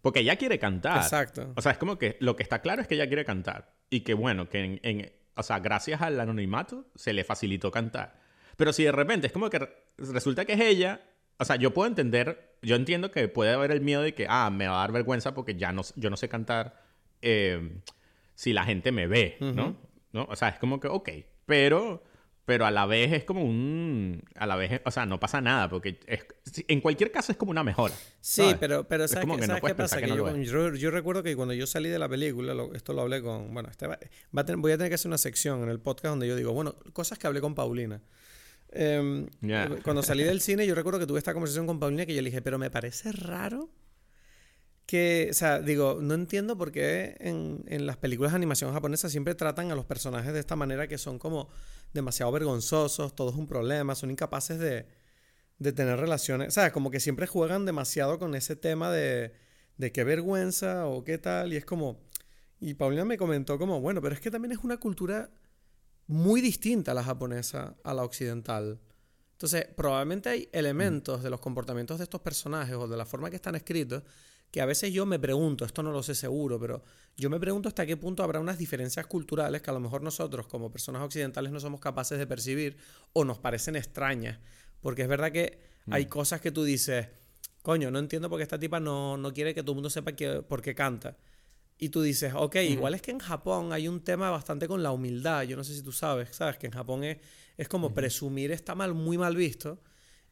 [0.01, 0.97] Porque ella quiere cantar.
[0.97, 1.53] Exacto.
[1.55, 3.73] O sea, es como que lo que está claro es que ella quiere cantar.
[3.89, 8.19] Y que bueno, que en, en- o sea, gracias al anonimato se le facilitó cantar.
[8.57, 11.01] Pero si de repente es como que re- resulta que es ella,
[11.37, 14.49] o sea, yo puedo entender, yo entiendo que puede haber el miedo de que, ah,
[14.51, 16.83] me va a dar vergüenza porque ya no, yo no sé cantar
[17.21, 17.79] eh,
[18.35, 19.67] si la gente me ve, ¿no?
[19.69, 19.77] Ujú.
[20.13, 20.23] ¿no?
[20.29, 21.09] O sea, es como que, ok,
[21.45, 22.03] pero,
[22.51, 25.69] pero a la vez es como un, a la vez, o sea, no pasa nada
[25.69, 26.25] porque es-
[26.67, 27.93] en cualquier caso es como una mejora.
[28.19, 28.57] Sí, ¿sabes?
[28.59, 30.01] pero, pero Es ¿sabes, qué, que no sabes puedes qué pasa?
[30.01, 32.73] Que no yo, lo yo, yo recuerdo que cuando yo salí de la película, lo-
[32.73, 33.53] esto lo hablé con...
[33.53, 33.97] Bueno, este va,
[34.37, 36.35] va a tener- voy a tener que hacer una sección en el podcast donde yo
[36.35, 38.01] digo, bueno, cosas que hablé con Paulina.
[38.73, 39.27] Em.
[39.83, 42.29] Cuando salí del cine, yo recuerdo que tuve esta conversación con Paulina que yo le
[42.31, 43.69] dije, pero me parece raro
[44.91, 49.07] que, o sea, digo, no entiendo por qué en, en las películas de animación japonesa
[49.07, 51.47] siempre tratan a los personajes de esta manera que son como
[51.93, 54.85] demasiado vergonzosos, todo es un problema, son incapaces de,
[55.59, 56.73] de tener relaciones, ¿sabes?
[56.73, 59.31] Como que siempre juegan demasiado con ese tema de,
[59.77, 62.01] de qué vergüenza o qué tal, y es como...
[62.59, 65.31] Y Paulina me comentó como, bueno, pero es que también es una cultura
[66.07, 68.81] muy distinta la japonesa a la occidental.
[69.31, 73.37] Entonces, probablemente hay elementos de los comportamientos de estos personajes o de la forma que
[73.37, 74.03] están escritos
[74.51, 76.83] que a veces yo me pregunto, esto no lo sé seguro, pero
[77.15, 80.45] yo me pregunto hasta qué punto habrá unas diferencias culturales que a lo mejor nosotros
[80.47, 82.77] como personas occidentales no somos capaces de percibir
[83.13, 84.39] o nos parecen extrañas.
[84.81, 85.59] Porque es verdad que
[85.89, 87.07] hay cosas que tú dices,
[87.61, 90.11] coño, no entiendo por qué esta tipa no, no quiere que todo el mundo sepa
[90.13, 91.17] que, por qué canta.
[91.77, 94.91] Y tú dices, ok, igual es que en Japón hay un tema bastante con la
[94.91, 95.43] humildad.
[95.43, 97.17] Yo no sé si tú sabes, sabes que en Japón es,
[97.57, 99.79] es como presumir está mal, muy mal visto.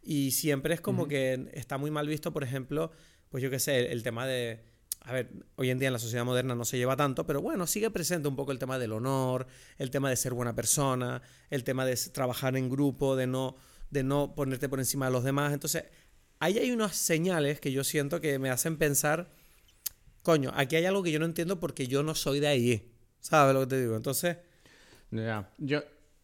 [0.02, 2.92] Y siempre es como que está muy mal visto, por ejemplo,
[3.30, 4.64] pues yo qué sé, el, tema de...
[5.02, 7.66] A ver, hoy en día en la sociedad moderna no se lleva tanto, pero bueno,
[7.68, 11.64] sigue presente un poco el tema del honor, el tema de ser buena persona, el
[11.64, 13.56] tema de trabajar en grupo, de no,
[13.92, 15.54] de no ponerte por encima de los demás.
[15.54, 15.86] Entonces,
[16.40, 19.32] ahí hay unas señales que yo siento que me hacen pensar,
[20.22, 22.92] coño, aquí hay algo que yo no entiendo porque yo no soy de ahí.
[23.20, 23.96] ¿Sabes lo que te digo?
[23.96, 24.38] Entonces...
[25.12, 25.82] Ya, yo...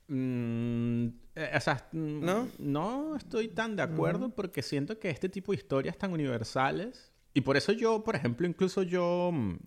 [0.08, 2.48] Mm, eh, o sea, mm, ¿No?
[2.58, 7.12] no estoy tan de acuerdo porque siento que este tipo de historias tan universales...
[7.34, 9.32] Y por eso yo, por ejemplo, incluso yo...
[9.34, 9.58] Mm,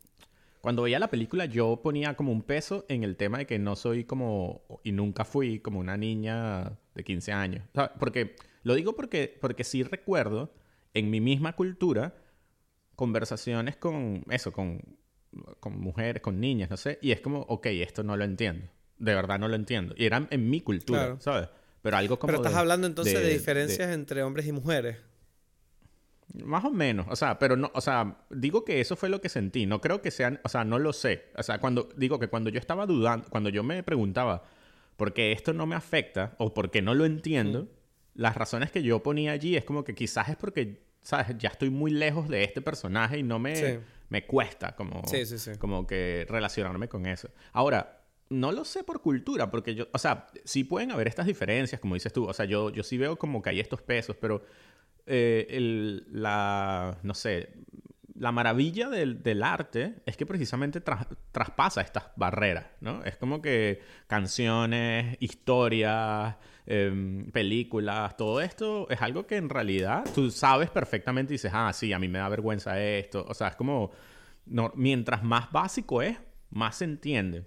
[0.61, 3.77] cuando veía la película yo ponía como un peso en el tema de que no
[3.77, 4.63] soy como...
[4.83, 7.65] Y nunca fui como una niña de 15 años.
[7.99, 8.37] porque...
[8.65, 10.53] Lo digo porque, porque sí recuerdo
[10.93, 12.15] en mi misma cultura
[12.97, 14.83] conversaciones con eso, con,
[15.61, 16.99] con mujeres, con niñas, no sé.
[17.01, 18.67] Y es como, ok, esto no lo entiendo.
[18.99, 19.95] De verdad no lo entiendo.
[19.97, 21.49] Y eran en mi cultura, ¿sabes?
[21.83, 22.33] Pero algo como.
[22.33, 24.97] Pero estás hablando entonces de, diferencias entre hombres y mujeres.
[26.45, 29.31] Más o menos, o sea, pero no, o sea, digo que eso fue lo que
[29.31, 32.29] sentí, no creo que sean, o sea, no lo sé, o sea, cuando digo que
[32.29, 34.45] cuando yo estaba dudando, cuando yo me preguntaba
[34.99, 37.69] por qué esto no me afecta o por qué no lo entiendo,
[38.15, 41.39] las razones que yo ponía allí es como que quizás es porque, ¿sabes?
[41.39, 43.81] Ya estoy muy lejos de este personaje y no me,
[44.11, 45.03] me cuesta como,
[45.59, 47.31] como que relacionarme con eso.
[47.53, 47.98] Ahora,
[48.31, 51.95] no lo sé por cultura, porque yo, o sea, sí pueden haber estas diferencias, como
[51.95, 52.27] dices tú.
[52.27, 54.43] O sea, yo, yo sí veo como que hay estos pesos, pero
[55.07, 57.55] eh, el, la, no sé,
[58.19, 60.81] la maravilla del, del arte es que precisamente
[61.33, 63.03] traspasa estas barreras, ¿no?
[63.05, 66.37] Es como que canciones, historias,
[66.67, 71.73] em, películas, todo esto es algo que en realidad tú sabes perfectamente y dices, ah,
[71.73, 73.25] sí, a mí me da vergüenza esto.
[73.29, 73.93] O sea, es como,
[74.47, 76.19] no, mientras más básico es,
[76.51, 77.47] más se entiende.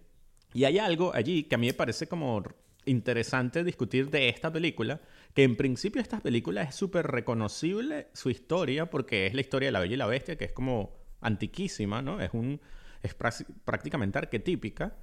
[0.53, 2.43] Y hay algo allí que a mí me parece como
[2.85, 5.01] interesante discutir de esta película,
[5.33, 9.71] que en principio esta película es súper reconocible su historia, porque es la historia de
[9.71, 12.19] la Bella y la Bestia, que es como antiquísima, ¿no?
[12.19, 12.59] Es, un,
[13.03, 13.15] es
[13.63, 14.97] prácticamente arquetípica,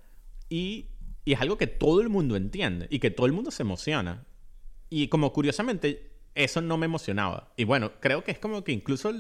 [0.48, 0.88] y,
[1.24, 4.26] y es algo que todo el mundo entiende, y que todo el mundo se emociona.
[4.90, 7.52] Y como curiosamente, eso no me emocionaba.
[7.56, 9.12] Y bueno, creo que es como que incluso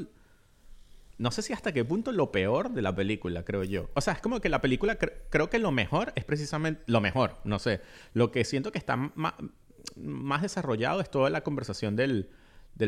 [1.18, 3.90] no sé si hasta qué punto lo peor de la película, creo yo.
[3.94, 7.36] O sea, es como que la película, creo que lo mejor es precisamente, lo mejor,
[7.44, 7.80] no sé,
[8.14, 12.30] lo que siento que está más, desarrollado es toda la conversación del,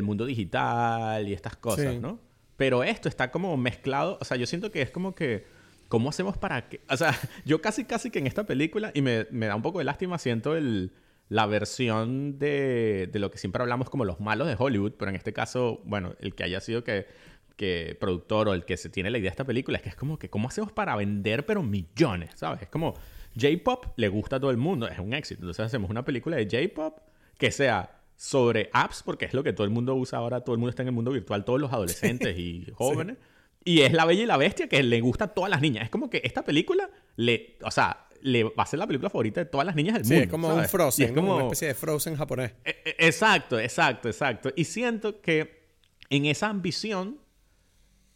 [0.03, 2.21] mundo digital y estas cosas, ¿no?
[2.57, 5.47] Pero esto está como mezclado, o sea, yo siento que es como que,
[5.89, 7.13] ¿cómo hacemos para que, o sea,
[7.45, 10.57] yo casi, casi que en esta película, y me, da un poco de lástima, siento
[10.57, 10.93] el
[11.29, 15.17] la versión de, de, lo que siempre hablamos como los malos de Hollywood, pero en
[15.17, 17.07] este caso, bueno, el que haya sido que
[17.61, 19.95] que productor o el que se tiene la idea de esta película es que es
[19.95, 22.63] como que cómo hacemos para vender pero millones, ¿sabes?
[22.63, 22.95] Es como
[23.39, 25.43] J-pop le gusta a todo el mundo, es un éxito.
[25.43, 27.01] Entonces hacemos una película de J-pop
[27.37, 30.59] que sea sobre apps porque es lo que todo el mundo usa ahora, todo el
[30.59, 33.19] mundo está en el mundo virtual, todos los adolescentes y jóvenes.
[33.63, 35.85] Y es La Bella y la Bestia que le gusta a todas las niñas.
[35.85, 39.41] Es como que esta película le, o sea, le va a ser la película favorita
[39.41, 40.17] de todas las niñas del mundo.
[40.17, 42.55] Sí, es como un Frozen, es como una especie de Frozen japonés.
[42.65, 44.51] E, e, exacto, exacto, exacto.
[44.57, 45.61] Y siento que
[46.09, 47.20] en esa ambición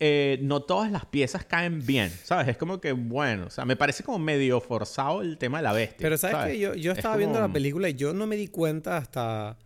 [0.01, 2.49] eh, no todas las piezas caen bien, ¿sabes?
[2.49, 5.73] Es como que, bueno, o sea, me parece como medio forzado el tema de la
[5.73, 5.99] bestia.
[6.01, 8.97] Pero ¿sabes, que Yo, yo estaba viendo la película y yo no me di cuenta
[8.97, 9.57] hasta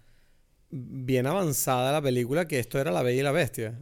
[0.70, 3.78] bien avanzada la película que esto era La Bella y la Bestia.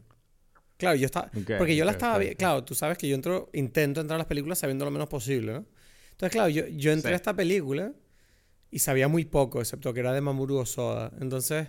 [0.76, 1.30] Claro, yo estaba...
[1.59, 2.20] porque yo la estaba...
[2.37, 5.52] Claro, tú sabes que yo entro, intento entrar a las películas sabiendo lo menos posible,
[5.52, 5.64] ¿no?
[6.12, 7.92] Entonces, claro, yo, yo entré a esta película
[8.70, 11.12] y sabía muy poco, excepto que era de Mamoru Soda.
[11.20, 11.68] Entonces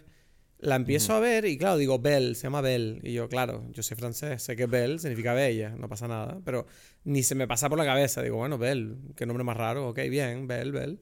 [0.59, 2.99] la empiezo a ver y claro, digo Belle, se llama Belle.
[3.03, 6.39] Y yo, claro, yo soy francés, sé que Belle significa bella, no pasa nada.
[6.43, 6.65] Pero
[7.03, 8.21] ni se me pasa por la cabeza.
[8.21, 10.99] Digo, bueno, Belle, qué nombre más raro, ok, bien, Belle, Belle.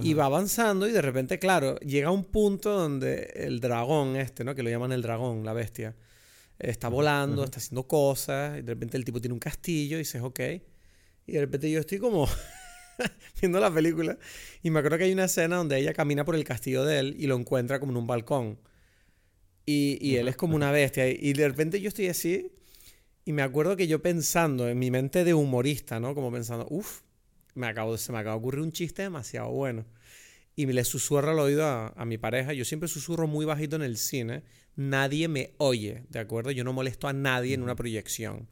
[0.00, 4.54] Y va avanzando y de repente, claro, llega un punto donde el dragón este, ¿no?
[4.54, 5.94] Que lo llaman el dragón, la bestia.
[6.58, 8.58] Está volando, está haciendo cosas.
[8.58, 10.40] Y de repente el tipo tiene un castillo y dices, ok.
[11.26, 12.26] Y de repente yo estoy como...
[13.40, 14.18] viendo la película.
[14.62, 17.16] Y me acuerdo que hay una escena donde ella camina por el castillo de él
[17.18, 18.58] y lo encuentra como en un balcón.
[19.66, 21.08] Y, y él es como una bestia.
[21.08, 22.50] Y de repente yo estoy así.
[23.24, 26.14] Y me acuerdo que yo pensando en mi mente de humorista, ¿no?
[26.14, 27.00] Como pensando, uff,
[27.54, 29.86] me acabo, se me acaba de ocurrir un chiste demasiado bueno.
[30.56, 32.52] Y me le susurro al oído a, a, mi pareja.
[32.52, 34.42] Yo siempre susurro muy bajito en el cine.
[34.76, 36.50] Nadie me oye, ¿de acuerdo?
[36.50, 38.48] Yo no molesto a nadie en una proyección.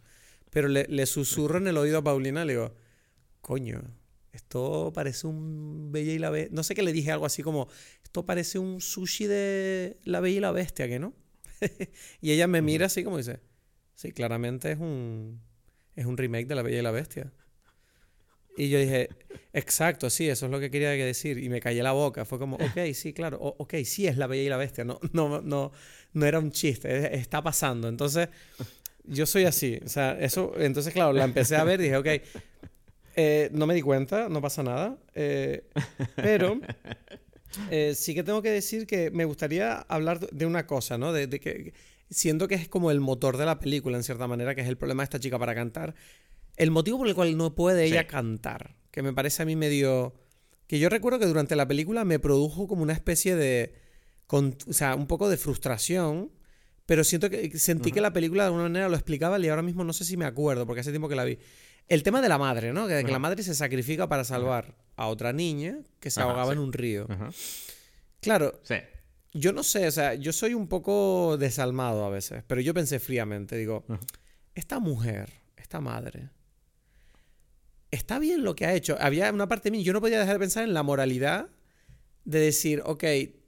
[0.51, 2.75] Pero le, le susurro en el oído a Paulina, le digo,
[3.41, 3.83] coño,
[4.33, 6.55] esto parece un Bella y la Bestia.
[6.55, 7.69] No sé qué le dije algo así como,
[8.03, 11.15] esto parece un sushi de la Bella y la Bestia, ¿que no?
[12.21, 13.41] y ella me mira así como dice,
[13.95, 15.41] sí, claramente es un,
[15.95, 17.33] es un remake de la Bella y la Bestia.
[18.57, 19.09] Y yo dije,
[19.53, 21.39] exacto, sí, eso es lo que quería decir.
[21.39, 22.25] Y me callé la boca.
[22.25, 24.85] Fue como, ok, sí, claro, ok, sí es la bella y la bestia.
[24.85, 25.73] No, no, no,
[26.13, 27.89] no era un chiste, está pasando.
[27.89, 28.29] Entonces,
[29.05, 29.81] yo soy así.
[29.85, 32.09] O sea, eso, entonces, claro, la empecé a ver y dije, ok,
[33.15, 34.99] eh, no me di cuenta, no pasa nada.
[35.15, 35.65] Eh,
[36.17, 36.61] pero
[37.71, 41.13] eh, sí que tengo que decir que me gustaría hablar de una cosa, ¿no?
[41.13, 41.75] De, que
[42.11, 44.77] siento que es como el motor de la película, en cierta manera, que es el
[44.77, 45.95] problema de esta chica para cantar.
[46.57, 50.15] El motivo por el cual no puede ella cantar, que me parece a mí medio...
[50.67, 53.75] Que yo recuerdo que durante la película me produjo como una especie de...
[54.29, 56.31] o sea, un poco de frustración,
[56.87, 59.85] pero siento que sentí que la película de alguna manera lo explicaba y ahora mismo
[59.85, 61.39] no sé si me acuerdo, porque hace tiempo que la vi.
[61.89, 62.87] El tema de la madre, ¿no?
[62.87, 66.59] Que, que la madre se sacrifica para salvar a otra niña que se ahogaba en
[66.59, 67.07] un río.
[68.21, 68.61] Claro.
[68.63, 68.77] Sí.
[69.35, 73.01] Yo no sé, o sea, yo soy un poco desalmado a veces, pero yo pensé
[73.01, 73.85] fríamente, digo,
[74.55, 76.29] esta mujer, esta madre,
[77.91, 78.97] está bien lo que ha hecho.
[79.01, 81.49] Había una parte de mí, yo no podía dejar de pensar en la moralidad
[82.25, 83.05] de decir, ok,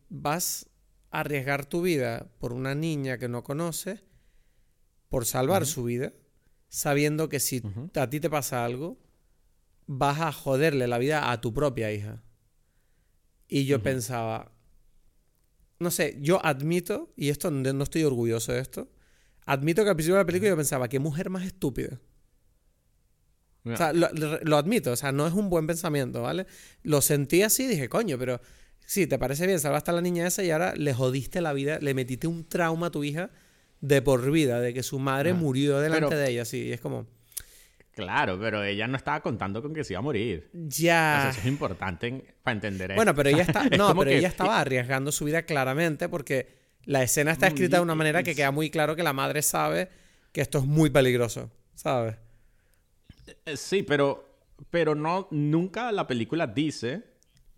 [0.09, 0.70] vas
[1.11, 4.05] a arriesgar tu vida por una niña que no conoces,
[5.11, 6.12] por salvar su vida,
[6.75, 7.62] sabiendo que si
[7.95, 8.99] a ti te pasa algo,
[9.87, 12.25] vas a joderle la vida a tu propia hija.
[13.47, 14.51] Y yo pensaba,
[15.79, 18.91] no sé, yo admito, y esto no estoy orgulloso de esto,
[19.47, 22.01] admito que al principio de la película yo pensaba, qué mujer más estúpida.
[23.64, 26.47] O sea, lo, admito, o sea, no es un buen pensamiento, ¿vale?
[26.83, 28.41] Lo sentí así y dije, coño, pero
[28.85, 31.79] sí, te parece bien, salvaste a la niña esa y ahora le jodiste la vida,
[31.79, 33.31] le metiste un trauma a tu hija
[33.85, 37.07] de por vida, de que su madre murió delante de ella, sí, y es como...
[37.93, 40.49] Claro, pero ella no estaba contando con que se iba a morir.
[40.53, 41.28] Ya.
[41.30, 42.97] eso es importante para entender eso.
[42.97, 46.49] Bueno, pero ella está, no, pero ella estaba arriesgando su vida claramente porque
[46.87, 49.91] la escena está escrita de una manera que queda muy claro que la madre sabe
[50.32, 52.16] que esto es muy peligroso, ¿sabes?
[53.45, 54.39] Eh, sí, pero,
[54.70, 57.03] pero no, nunca la película dice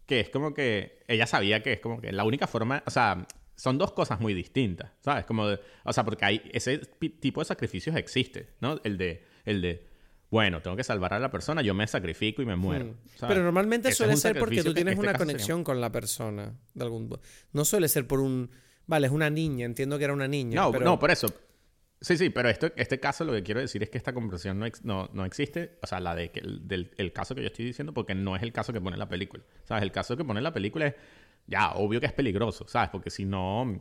[0.07, 3.27] que es como que ella sabía que es como que la única forma, o sea,
[3.57, 5.25] son dos cosas muy distintas, ¿sabes?
[5.25, 5.47] Como,
[5.85, 8.79] o sea, porque hay ese tipo de sacrificios existe, ¿no?
[8.85, 9.87] El de, el de
[10.31, 12.87] bueno, tengo que salvar a la persona, yo me sacrifico y me muero.
[12.87, 13.27] Hmm.
[13.29, 16.53] Pero normalmente suele ser porque tú tienes este una conexión con la persona.
[16.75, 17.09] De algún...
[17.53, 18.51] No suele ser por un...
[18.87, 20.61] Vale, es una niña, entiendo que era una niña.
[20.61, 21.29] No, no, por eso.
[22.01, 25.09] Sí, sí, pero esto, este caso lo que quiero decir es que esta conversación no,
[25.13, 27.95] no, existe, o sea, la de que el, del el caso que yo estoy diciendo,
[27.95, 29.43] porque no es el caso que pone la película.
[29.65, 29.83] ¿Sabes?
[29.83, 30.95] El caso que pone la película es,
[31.47, 32.91] ya, obvio que es peligroso, ¿sabes?
[32.91, 33.79] Porque si no,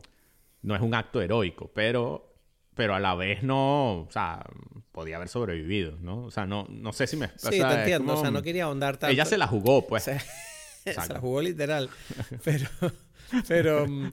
[0.62, 2.32] no es un acto heroico, pero
[2.74, 4.44] pero a la vez no, o sea,
[4.92, 6.24] podía haber sobrevivido, ¿no?
[6.24, 7.28] O sea, no, no sé si me...
[7.36, 9.14] Sí, te entiendo, o sea, no quería ahondar tanto.
[9.14, 10.02] Ella se la jugó, pues.
[10.02, 10.20] Se,
[11.08, 11.88] la jugó literal,
[12.44, 12.68] pero...
[13.48, 14.12] Pero, mm,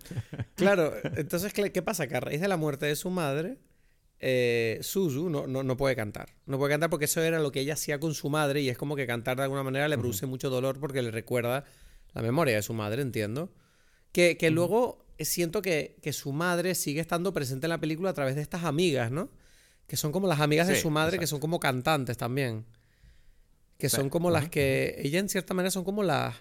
[0.56, 2.08] claro, entonces, ¿qué pasa?
[2.08, 3.60] Que a raíz de la muerte de su madre,
[4.20, 6.30] eh, Suzu no, no, puede cantar.
[6.46, 8.78] No puede cantar porque eso era lo que ella hacía con su madre y es
[8.78, 11.66] como que cantar de alguna manera le produce mucho dolor porque le recuerda
[12.14, 13.52] la memoria de su madre, entiendo.
[14.12, 18.36] Que, que luego siento que, su madre sigue estando presente en la película a través
[18.36, 19.30] de estas amigas, ¿no?
[19.88, 22.66] Que son como las amigas de su madre, que son como cantantes también.
[23.78, 24.96] Que son como las que.
[25.00, 26.36] Ella, en cierta manera, son como las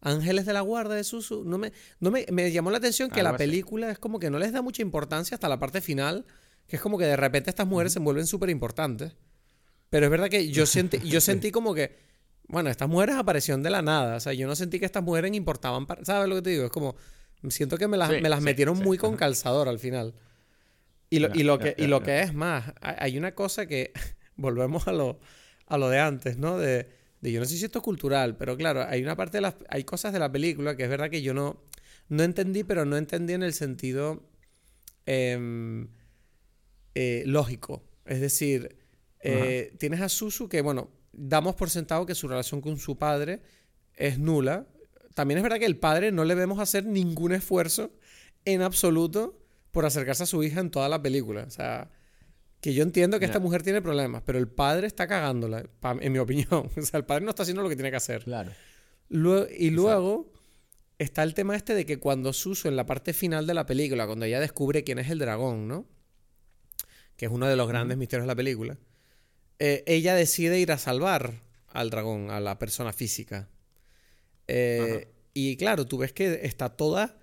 [0.00, 1.44] ángeles de la guarda de Susu.
[1.44, 4.38] No me, no me, me llamó la atención que la película es como que no
[4.38, 6.26] les da mucha importancia hasta la parte final.
[6.66, 9.12] Que es como que de repente estas mujeres se vuelven súper importantes.
[9.90, 12.07] Pero es verdad que yo sentí, yo sentí como que.
[12.48, 14.16] Bueno, estas mujeres aparecieron de la nada.
[14.16, 15.86] O sea, yo no sentí que estas mujeres importaban.
[15.86, 16.64] Para, ¿Sabes lo que te digo?
[16.64, 16.96] Es como
[17.48, 20.14] Siento que me las, me las metieron muy con calzador al final.
[21.10, 23.92] Y lo, y lo que, y lo que es más, hay una cosa que,
[24.36, 25.20] volvemos a lo,
[25.66, 26.58] a lo de antes, ¿no?
[26.58, 26.88] De,
[27.20, 29.54] de, yo no sé si esto es cultural, pero claro, hay una parte de las,
[29.68, 31.62] hay cosas de la película que es verdad que yo no,
[32.08, 34.28] no entendí, pero no entendí en el sentido
[35.06, 35.88] em,
[36.94, 37.84] eh, lógico.
[38.04, 38.76] Es decir,
[39.20, 43.42] eh, tienes a Susu que, bueno, damos por sentado que su relación con su padre
[43.94, 44.66] es nula,
[45.14, 47.92] también es verdad que el padre no le vemos hacer ningún esfuerzo
[48.44, 49.38] en absoluto
[49.72, 51.42] por acercarse a su hija en toda la película.
[51.42, 51.90] O sea,
[52.60, 55.64] que yo entiendo que esta mujer tiene problemas, pero el padre está cagándola,
[56.00, 56.70] en mi opinión.
[56.76, 58.24] O sea, el padre no está haciendo lo que tiene que hacer.
[58.24, 58.52] Claro.
[59.10, 60.32] y luego
[60.98, 64.06] está el tema este de que cuando Suso, en la parte final de la película,
[64.06, 65.86] cuando ella descubre quién es el dragón, ¿no?
[67.16, 68.78] Que es uno de los grandes misterios de la película.
[69.58, 73.48] Eh, ella decide ir a salvar al dragón, a la persona física.
[74.46, 77.18] Eh, y claro, tú ves que está toda,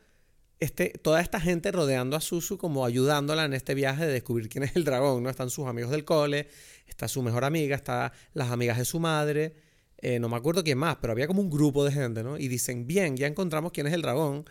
[0.59, 4.63] este, toda esta gente rodeando a Susu como ayudándola en este viaje de descubrir quién
[4.63, 5.29] es el dragón, ¿no?
[5.29, 6.47] Están sus amigos del cole,
[6.87, 9.55] está su mejor amiga, está las amigas de su madre,
[9.97, 12.37] eh, no me acuerdo quién más, pero había como un grupo de gente, ¿no?
[12.37, 14.45] Y dicen, bien, ya encontramos quién es el dragón,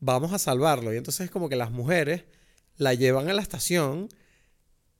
[0.00, 0.92] vamos a salvarlo.
[0.92, 2.24] Y entonces es como que las mujeres
[2.76, 4.08] la llevan a la estación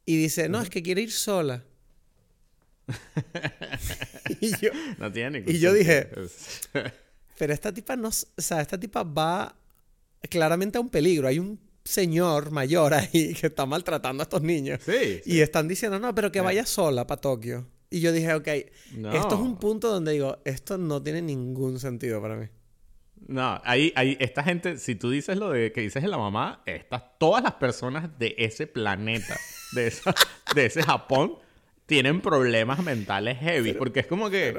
[0.07, 1.65] y dice, no, es que quiere ir sola.
[4.41, 6.09] y yo, No tiene ningún y yo dije,
[7.39, 8.13] pero esta tipa no, o
[8.43, 9.55] sea, esta tipa va
[10.29, 11.29] claramente a un peligro.
[11.29, 14.81] Hay un señor mayor ahí que está maltratando a estos niños.
[14.85, 15.21] Sí.
[15.25, 17.67] Y están diciendo, no, pero que vaya sola para Tokio.
[17.91, 18.49] Y yo dije, ok,
[18.97, 19.13] No.
[19.13, 22.47] esto es un punto donde digo, esto no tiene ningún sentido para mí.
[23.27, 26.63] No, ahí, ahí, esta gente, si tú dices lo de que dices de la mamá,
[26.67, 29.37] estas, todas las personas de ese planeta,
[29.73, 30.15] de, esa-
[30.55, 31.35] de ese Japón,
[31.89, 33.73] tienen problemas mentales heavy.
[33.73, 34.57] porque es como que.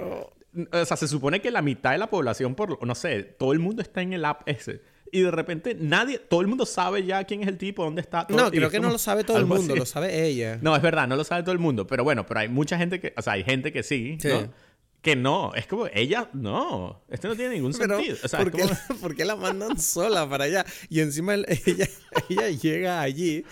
[0.73, 3.59] O sea, se supone que la mitad de la población, por no sé, todo el
[3.59, 4.82] mundo está en el app ese.
[5.11, 8.25] Y de repente nadie, todo el mundo sabe ya quién es el tipo, dónde está.
[8.27, 9.80] todo- No, creo que no lo sabe todo el mundo, así.
[9.80, 10.57] lo sabe ella.
[10.61, 11.86] No, es verdad, no lo sabe todo el mundo.
[11.88, 14.27] Pero bueno, pero hay mucha gente que, o sea, hay gente que sí, Sí.
[14.27, 14.51] ¿no?
[15.01, 18.17] Que no, es como, ella, no, esto no tiene ningún Pero, sentido.
[18.23, 20.65] O sea, ¿por, qué, como- la- por qué la mandan sola para allá?
[20.89, 21.88] Y encima el- ella,
[22.30, 23.45] ella llega allí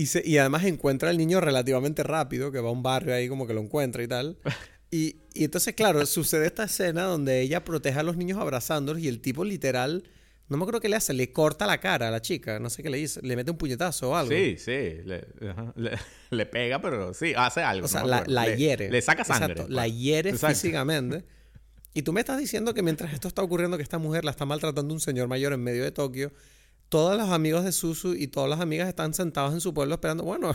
[0.00, 3.28] y, se, y además encuentra al niño relativamente rápido, que va a un barrio ahí
[3.28, 4.38] como que lo encuentra y tal.
[4.90, 9.08] Y, y entonces, claro, sucede esta escena donde ella protege a los niños abrazándolos y
[9.08, 10.04] el tipo literal,
[10.48, 12.82] no me acuerdo qué le hace, le corta la cara a la chica, no sé
[12.82, 14.32] qué le dice, le mete un puñetazo o algo.
[14.32, 14.70] Sí, sí,
[15.04, 15.26] le,
[15.76, 15.98] le-
[16.30, 17.84] le pega, pero sí, hace algo.
[17.84, 18.90] O sea, no la, Le- hiere.
[18.90, 19.52] Le saca sangre.
[19.52, 19.74] Exacto, pues.
[19.76, 20.54] la hiere Exacto.
[20.54, 21.22] físicamente.
[21.92, 24.46] Y tú me estás diciendo que mientras esto está ocurriendo, que esta mujer la está
[24.46, 26.32] maltratando un señor mayor en medio de Tokio,
[26.88, 30.24] todos los amigos de Susu y todas las amigas están sentados en su pueblo esperando,
[30.24, 30.54] bueno,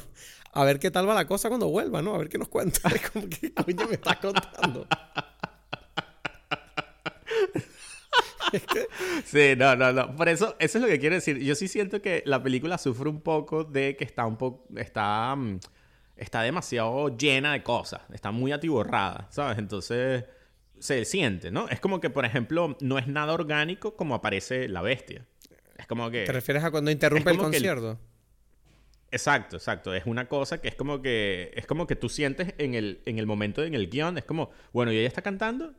[0.52, 2.16] a ver qué tal va la cosa cuando vuelva, ¿no?
[2.16, 2.82] A ver qué nos cuenta.
[3.14, 4.88] Como, ¿qué coño me estás contando?
[9.26, 10.16] Sí, no, no, no.
[10.16, 11.40] Por eso, eso es lo que quiero decir.
[11.40, 15.36] Yo sí siento que la película sufre un poco de que está un poco, está,
[15.36, 15.60] mm,
[16.18, 18.02] está demasiado llena de cosas.
[18.14, 19.58] Está muy atiborrada, ¿sabes?
[19.58, 20.26] Entonces,
[20.80, 21.68] se siente, ¿no?
[21.70, 25.26] Es como que, por ejemplo, no es nada orgánico como aparece la bestia.
[25.84, 26.24] Es como que...
[26.24, 28.00] ¿Te refieres a cuando interrumpe el concierto?
[29.12, 29.94] Exacto, exacto.
[29.94, 33.20] Es una cosa que es como que es como que tú sientes en el, en
[33.20, 35.76] el momento en el guion, es como, bueno, y ella está cantando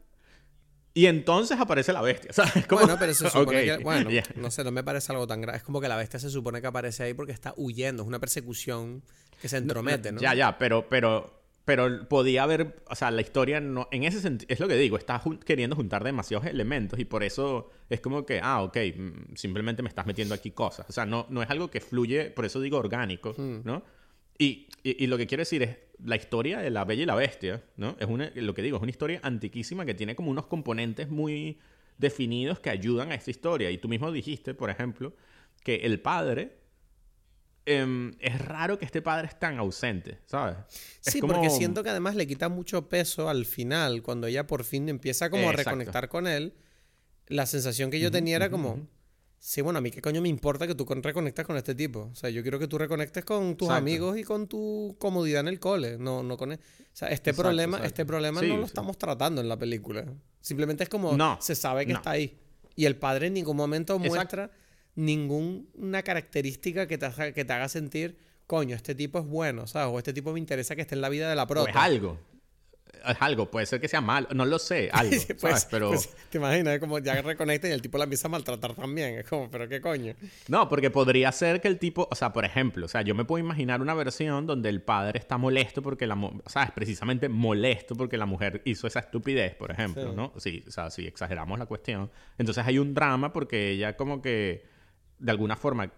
[0.97, 2.33] y entonces aparece la bestia.
[2.35, 2.57] ¿sabes?
[2.57, 5.41] Es como, Bueno, pero se supone que, bueno, no sé, no me parece algo tan
[5.41, 5.59] grave.
[5.59, 8.21] Es como que la bestia se supone que aparece ahí porque está huyendo, es una
[8.21, 9.03] persecución
[9.43, 10.21] que se entromete, ¿no?
[10.21, 14.47] Ya, ya, pero, pero, pero podía haber, o sea, la historia no, en ese sentido,
[14.53, 18.27] es lo que digo, estás jun- queriendo juntar demasiados elementos y por eso es como
[18.27, 20.87] que, ah, ok, mm, simplemente me estás metiendo aquí cosas.
[20.89, 23.61] O sea, no, no es algo que fluye, por eso digo orgánico, Hmm.
[23.65, 23.83] ¿no?
[24.37, 27.15] Y, y, y lo que quiero decir es, la historia de La Bella y la
[27.15, 27.97] Bestia, ¿no?
[28.01, 31.59] Es una, lo que digo, es una historia antiquísima que tiene como unos componentes muy
[31.99, 33.71] definidos que ayudan a esta historia.
[33.71, 35.15] Y tú mismo dijiste, por ejemplo,
[35.63, 36.57] que el padre
[37.67, 40.57] em, es raro que este padre es tan ausente, ¿sabes?
[41.05, 44.47] Es Sí, como- porque siento que además le quita mucho peso al final, cuando ella
[44.47, 46.55] por fin empieza como a reconectar con él.
[47.27, 48.87] La sensación que yo tenía era como,
[49.39, 52.11] sí, bueno, a mí qué coño me importa que tú con- reconectas con este tipo.
[52.13, 53.79] O sea, yo quiero que tú reconectes con tus Exacto.
[53.79, 56.53] amigos y con tu comodidad en el cole, no, no con...
[56.53, 56.59] e- O
[56.97, 57.87] sea, este Exacto, problema, exacto.
[57.87, 58.67] este problema Sí, no lo sí.
[58.67, 60.05] estamos tratando en la película.
[60.41, 61.99] Simplemente es como, No, se sabe que no.
[62.01, 62.39] está ahí.
[62.77, 64.51] Y el padre en ningún momento muestra
[64.95, 68.17] ninguna característica que te, haga, que te haga sentir,
[68.47, 69.93] coño, este tipo es bueno, ¿sabes?
[69.95, 71.71] O este tipo me interesa que esté en la vida de la prota.
[71.71, 72.19] es algo.
[73.07, 75.69] Es algo, puede ser que sea malo, no lo sé, algo, pues, ¿sabes?
[75.71, 75.89] Pero...
[75.91, 79.17] pues, te imaginas, es como ya reconecta y el tipo la empieza a maltratar también.
[79.19, 80.15] Es como, pero qué coño.
[80.49, 83.27] No, porque podría ser que el tipo, o sea, por ejemplo, o sea, yo me
[83.27, 87.29] puedo imaginar una versión donde el padre está molesto porque la, o sea, es precisamente
[87.29, 90.17] molesto porque la mujer hizo esa estupidez, por ejemplo, Sí.
[90.17, 90.33] ¿no?
[90.39, 92.11] Sí, o sea, si exageramos la cuestión.
[92.39, 94.65] Entonces hay un drama porque ella como que
[95.19, 95.91] de alguna forma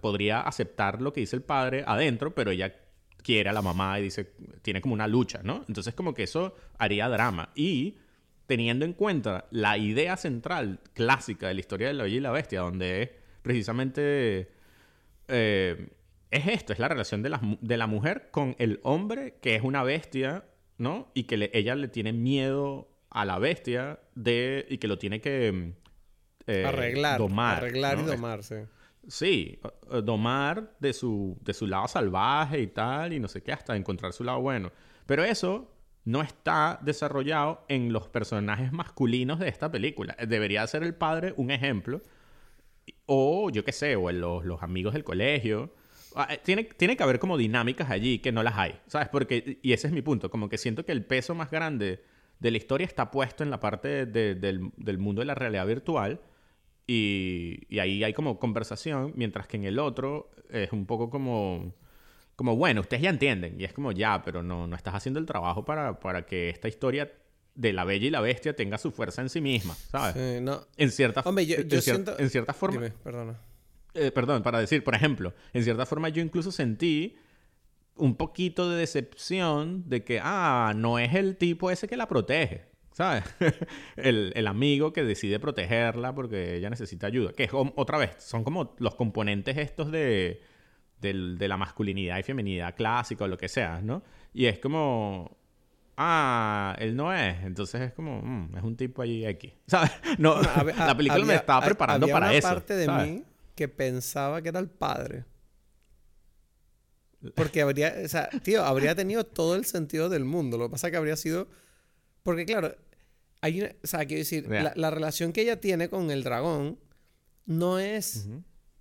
[0.00, 2.74] podría aceptar lo que dice el padre adentro, pero ella
[3.22, 5.64] quiere a la mamá y dice, tiene como una lucha, ¿no?
[5.68, 7.50] Entonces como que eso haría drama.
[7.54, 7.98] Y
[8.46, 12.30] teniendo en cuenta la idea central clásica de la historia de la Bella y la
[12.30, 13.10] Bestia, donde es
[13.42, 14.50] precisamente
[15.28, 15.88] eh,
[16.30, 19.62] es esto, es la relación de la, de la mujer con el hombre que es
[19.62, 20.44] una bestia,
[20.76, 21.10] ¿no?
[21.14, 25.52] Y que ella le tiene miedo a la bestia de, y que lo tiene que
[25.52, 25.87] mm,
[26.48, 27.18] eh, arreglar.
[27.18, 27.58] domar.
[27.58, 28.08] arreglar y ¿no?
[28.12, 28.56] Es- domar, sí.
[29.06, 29.58] Sí,
[29.92, 33.76] eh, domar de su, de su lado salvaje y tal, y no sé qué, hasta
[33.76, 34.70] encontrar su lado bueno.
[35.06, 35.72] Pero eso
[36.04, 40.14] no está desarrollado en los personajes masculinos de esta película.
[40.18, 42.02] Eh, Debería ser el padre un ejemplo,
[43.06, 45.72] o yo qué sé, o en los, los amigos del colegio.
[46.14, 49.08] Ah, eh, Tiene, tiene que haber como dinámicas allí que no las hay, ¿sabes?
[49.08, 52.02] Porque, y ese es mi punto, como que siento que el peso más grande
[52.40, 55.34] de la historia está puesto en la parte de- de- del, del mundo de la
[55.34, 56.20] realidad virtual
[56.88, 61.74] y, y ahí hay como conversación, mientras que en el otro es un poco como,
[62.34, 65.26] como bueno, ustedes ya entienden, y es como ya, pero no, no estás haciendo el
[65.26, 67.12] trabajo para, para que esta historia
[67.54, 70.14] de la bella y la bestia tenga su fuerza en sí misma, ¿sabes?
[70.14, 70.62] Sí, no.
[70.76, 73.38] En cierta, Hombre, yo- en cier- siento- en cierta forma, Dime, perdona.
[73.94, 77.16] eh, perdón, para decir, por ejemplo, en cierta forma yo incluso sentí,
[77.96, 82.67] un poquito de decepción de que, ah, no es el tipo ese que la protege.
[82.98, 83.22] ¿Sabes?
[83.96, 87.32] el, el, amigo que decide protegerla porque ella necesita ayuda.
[87.32, 90.42] Que es, otra vez, son como los componentes estos de,
[91.00, 94.02] de la masculinidad y feminidad clásica o lo que sea, ¿no?
[94.34, 95.38] Y es como,
[95.96, 97.40] ah, él no es.
[97.44, 99.52] Entonces es como, mm, es un tipo ahí X.
[99.68, 99.92] ¿Sabes?
[100.18, 100.42] No,
[100.76, 102.48] la película me estaba preparando había para una eso.
[102.48, 103.24] parte de mí
[103.54, 105.24] que pensaba que era el padre.
[107.36, 110.58] Porque habría, o sea, tío, habría tenido todo el sentido del mundo.
[110.58, 111.46] Lo que pasa es que habría sido.
[112.24, 112.74] Porque, claro,
[113.40, 113.70] hay una.
[113.82, 116.78] O sea, quiero decir, la, la, relación que ella tiene con el dragón
[117.46, 118.28] no es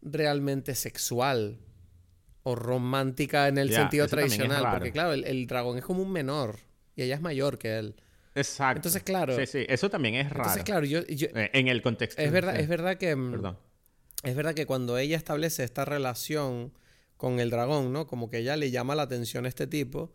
[0.02, 1.60] realmente sexual
[2.44, 4.66] o romántica en el sentido tradicional.
[4.72, 6.60] Porque, claro, el, el dragón es como un menor
[6.96, 7.96] y ella es mayor que él.
[8.36, 8.78] Exacto.
[8.80, 9.36] Entonces, claro.
[9.38, 10.42] Sí, sí, eso también es raro.
[10.44, 11.04] Entonces, claro, yo.
[11.08, 12.22] yo- Eh, en el contexto.
[12.22, 13.16] es verdad, es verdad que.
[13.16, 13.58] mm, Perdón.
[14.24, 16.74] Es verdad que cuando ella establece esta relación
[17.18, 18.08] con el dragón, ¿no?
[18.08, 20.14] Como que ella le llama la atención a este tipo.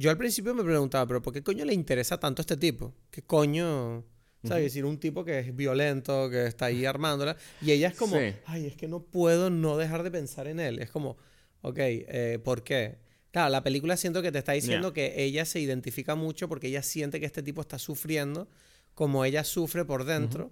[0.00, 2.94] Yo al principio me preguntaba, pero ¿por qué coño le interesa tanto a este tipo?
[3.10, 4.02] ¿Qué coño?
[4.42, 4.64] ¿Sabes?
[4.64, 7.36] Es decir, un tipo que es violento, que está ahí armándola.
[7.60, 8.32] Y ella es como, Sí.
[8.46, 10.78] ay, es que no puedo no dejar de pensar en él.
[10.78, 11.18] Es como,
[11.60, 12.96] ok, eh, ¿por qué?
[13.30, 16.82] Claro, la película siento que te está diciendo que ella se identifica mucho porque ella
[16.82, 18.48] siente que este tipo está sufriendo
[18.94, 20.50] como ella sufre por dentro,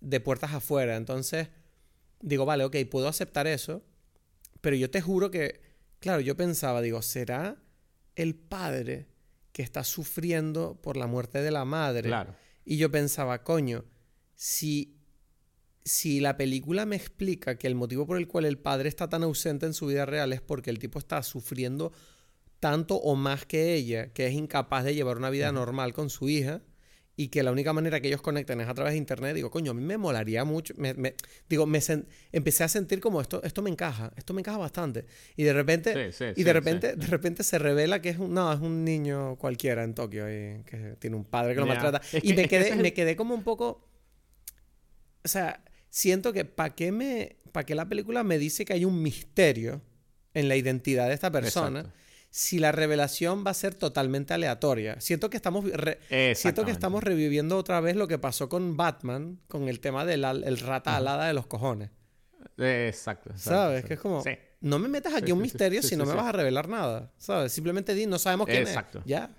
[0.00, 0.96] de puertas afuera.
[0.96, 1.48] Entonces,
[2.22, 3.82] digo, vale, ok, puedo aceptar eso,
[4.62, 5.60] pero yo te juro que,
[5.98, 7.58] claro, yo pensaba, digo, ¿será
[8.22, 9.08] el padre
[9.52, 12.08] que está sufriendo por la muerte de la madre?
[12.08, 12.34] Claro.
[12.64, 13.84] Y yo pensaba, coño,
[14.34, 14.96] si,
[15.84, 19.22] si la película me explica que el motivo por el cual el padre está tan
[19.22, 21.92] ausente en su vida real es porque el tipo está sufriendo
[22.60, 26.28] tanto o más que ella, que es incapaz de llevar una vida normal con su
[26.28, 26.60] hija
[27.22, 29.72] y que la única manera que ellos conecten es a través de internet, digo, coño,
[29.72, 31.14] a mí me molaría mucho, me- me-
[31.50, 35.04] digo, me sen- empecé a sentir como esto, esto me encaja, esto me encaja bastante.
[35.36, 36.52] Y de repente, Sí, sí, y de sí.
[36.52, 40.28] repente, de repente se revela que es un, no, es un niño cualquiera en Tokio
[40.30, 42.00] y que tiene un padre que lo maltrata.
[42.12, 43.86] Es y que- me quedé, me quedé como un poco,
[45.24, 48.84] o sea, siento que ¿para qué me, para qué la película me dice que hay
[48.86, 49.82] un misterio
[50.32, 51.80] en la identidad de esta persona?
[51.80, 51.98] Exacto.
[52.32, 55.00] Si la revelación va a ser totalmente aleatoria.
[55.00, 55.64] Siento que estamos
[56.34, 60.24] Siento que estamos reviviendo otra vez lo que pasó con Batman, con el tema del
[60.24, 61.90] el rata alada de los cojones.
[62.56, 63.30] Exacto.
[63.30, 63.78] exacto, ¿Sabes?
[63.80, 63.88] exacto.
[63.88, 64.30] Que es como, Sí.
[64.60, 67.10] no me metas aquí Sí, un misterio sí, si no me vas a revelar nada.
[67.18, 67.52] ¿Sabes?
[67.52, 69.00] Simplemente di, no sabemos quién Exacto.
[69.00, 69.04] es.
[69.06, 69.30] Ya.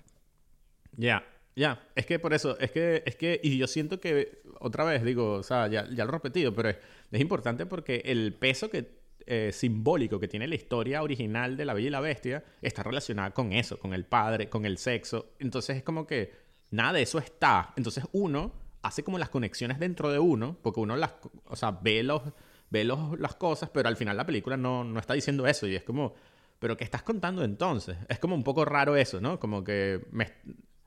[0.96, 1.24] Ya,
[1.56, 1.82] ya.
[1.94, 5.32] Es que por eso, es que, es que, y yo siento que, otra vez, digo,
[5.34, 6.76] o sea, ya, ya lo he repetido, pero es,
[7.10, 11.74] es importante porque el peso que, eh, simbólico que tiene la historia original de La
[11.74, 15.34] Bella y la Bestia está relacionada con eso, con el padre, con el sexo.
[15.38, 16.32] Entonces es como que
[16.70, 17.72] nada de eso está.
[17.76, 18.52] Entonces uno
[18.82, 21.14] hace como las conexiones dentro de uno, porque uno las,
[21.46, 22.22] o sea, ve los,
[22.70, 25.76] ve los, las cosas, pero al final la película no, no está diciendo eso y
[25.76, 26.14] es como,
[26.58, 27.96] pero ¿qué estás contando entonces?
[28.08, 29.38] Es como un poco raro eso, ¿no?
[29.38, 30.00] Como que,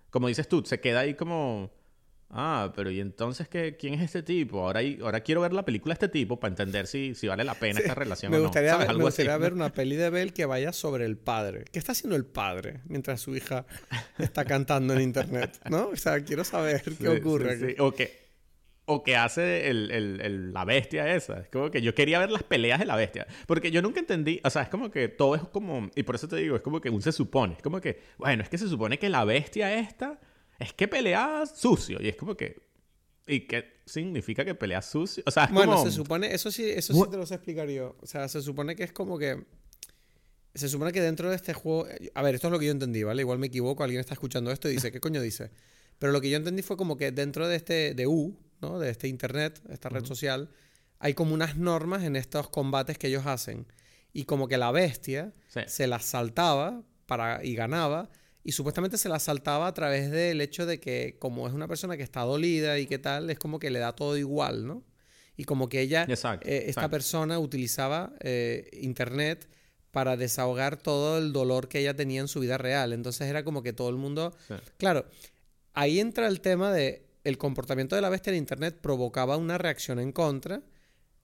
[0.10, 1.72] como dices tú, se queda ahí como,
[2.30, 4.60] ah, pero ¿y entonces qué, quién es este tipo?
[4.62, 7.44] Ahora, hay- ahora quiero ver la película de este tipo para entender si, si vale
[7.44, 8.46] la pena esta relación Me o no.
[8.48, 8.88] gustaría, ¿Sabes?
[8.88, 9.40] ver, me así, gustaría ¿no?
[9.40, 11.66] ver una peli de Bell que vaya sobre el padre.
[11.72, 13.66] ¿Qué está haciendo el padre mientras su hija
[14.20, 15.60] está cantando en internet?
[15.70, 15.88] ¿No?
[15.90, 17.58] O sea, quiero saber qué Sí, ocurre.
[17.58, 17.74] sí, aquí.
[17.76, 17.80] sí.
[17.82, 18.26] O que,
[18.88, 21.40] o que hace el- el- el- la bestia esa.
[21.40, 23.26] Es como que yo quería ver las peleas de la bestia.
[23.48, 26.28] Porque yo nunca entendí, o sea, es como que todo es como, y por eso
[26.28, 27.54] te digo, es como que un se supone.
[27.54, 30.20] Es como que, bueno, es que se supone que la bestia esta
[30.60, 32.00] es que pelea sucio.
[32.02, 32.62] Y es como que,
[33.28, 35.24] ¿y qué significa que pelea sucio?
[35.26, 35.86] O sea, es Bueno, como...
[35.86, 37.96] se supone, eso sí, eso sí te lo sé explicar yo.
[38.02, 39.44] O sea, se supone que es como que.
[40.54, 41.88] Se supone que dentro de este juego.
[42.14, 43.22] A ver, esto es lo que yo entendí, ¿vale?
[43.22, 45.52] Igual me equivoco, alguien está escuchando esto y dice, ¿qué coño dice?
[46.00, 47.94] Pero lo que yo entendí fue como que dentro de este.
[47.94, 48.80] de U, ¿no?
[48.80, 50.50] De este internet, esta red social,
[51.00, 53.68] hay como unas normas en estos combates que ellos hacen.
[54.14, 55.60] Y como que la bestia Sí.
[55.68, 58.10] se las saltaba para, y ganaba.
[58.46, 61.98] Y supuestamente se las saltaba a través del hecho de que, como es una persona
[61.98, 64.84] que está dolida y qué tal, es como que le da todo igual, ¿no?
[65.36, 66.92] Y como que ella, Exacto, eh, esta exacto.
[66.92, 69.50] persona utilizaba eh, internet
[69.90, 72.94] para desahogar todo el dolor que ella tenía en su vida real.
[72.94, 74.38] Entonces era como que todo el mundo...
[74.48, 74.54] Sí.
[74.78, 75.08] Claro,
[75.74, 80.00] ahí entra el tema de el comportamiento de la bestia en internet provocaba una reacción
[80.00, 80.62] en contra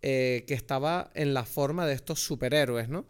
[0.01, 3.05] eh, que estaba en la forma de estos superhéroes, ¿no?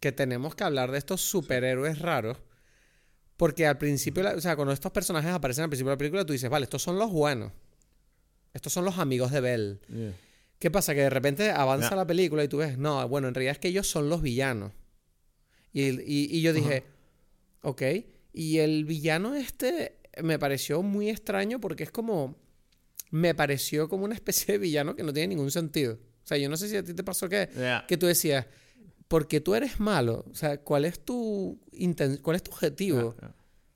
[0.00, 2.38] Que tenemos que hablar de estos superhéroes raros.
[3.42, 6.32] Porque al principio, o sea, cuando estos personajes aparecen al principio de la película, tú
[6.32, 7.50] dices, vale, estos son los buenos.
[8.54, 9.78] Estos son los amigos de Belle.
[9.88, 10.12] Yeah.
[10.60, 10.94] ¿Qué pasa?
[10.94, 13.66] Que de repente avanza la película y tú ves, no, bueno, en realidad es que
[13.66, 14.70] ellos son los villanos.
[15.72, 16.84] Y, y- y yo dije,
[17.62, 17.82] ok.
[18.32, 22.36] Y el villano este me pareció muy extraño porque es como.
[23.10, 25.94] Me pareció como una especie de villano que no tiene ningún sentido.
[25.94, 27.84] O sea, yo no sé si a ti te pasó que, Yeah.
[27.88, 28.46] que tú decías,
[29.12, 30.24] porque tú eres malo.
[30.30, 33.14] O sea, ¿cuál es tu, inten- cuál es tu objetivo?
[33.20, 33.34] Ah, ah.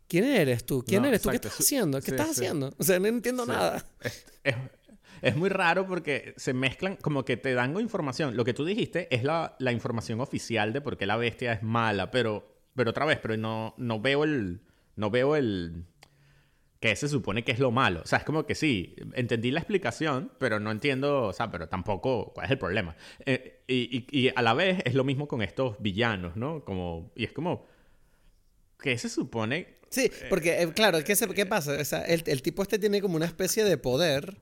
[0.09, 0.83] ¿Quién eres tú?
[0.83, 1.29] ¿Quién No, eres tú?
[1.29, 1.99] ¿Qué estás haciendo?
[2.01, 2.41] ¿Qué sí, estás sí.
[2.41, 2.73] haciendo?
[2.79, 3.51] O sea, no entiendo Sí.
[3.51, 3.85] nada.
[4.01, 4.57] Es, es-
[5.21, 8.35] es muy raro porque se mezclan, como que te dan información.
[8.37, 11.63] Lo que tú dijiste es la, la información oficial de por qué la bestia es
[11.63, 14.63] mala, pero, pero otra vez, pero no, no veo el.
[14.95, 15.85] No veo el.
[16.91, 18.01] Que se supone que es lo malo.
[18.03, 21.69] O sea, es como que sí, entendí la explicación, pero no entiendo, o sea, pero
[21.69, 22.97] tampoco cuál es el problema.
[23.25, 26.65] Eh, y, y- y a la vez es lo mismo con estos villanos, ¿no?
[26.65, 27.67] Como, y es como.
[28.81, 29.77] ¿Qué se supone?
[29.89, 31.73] Sí, porque, eh, claro, ¿qué, se- qué pasa?
[31.81, 34.39] O sea, el, el tipo este tiene como una especie de poder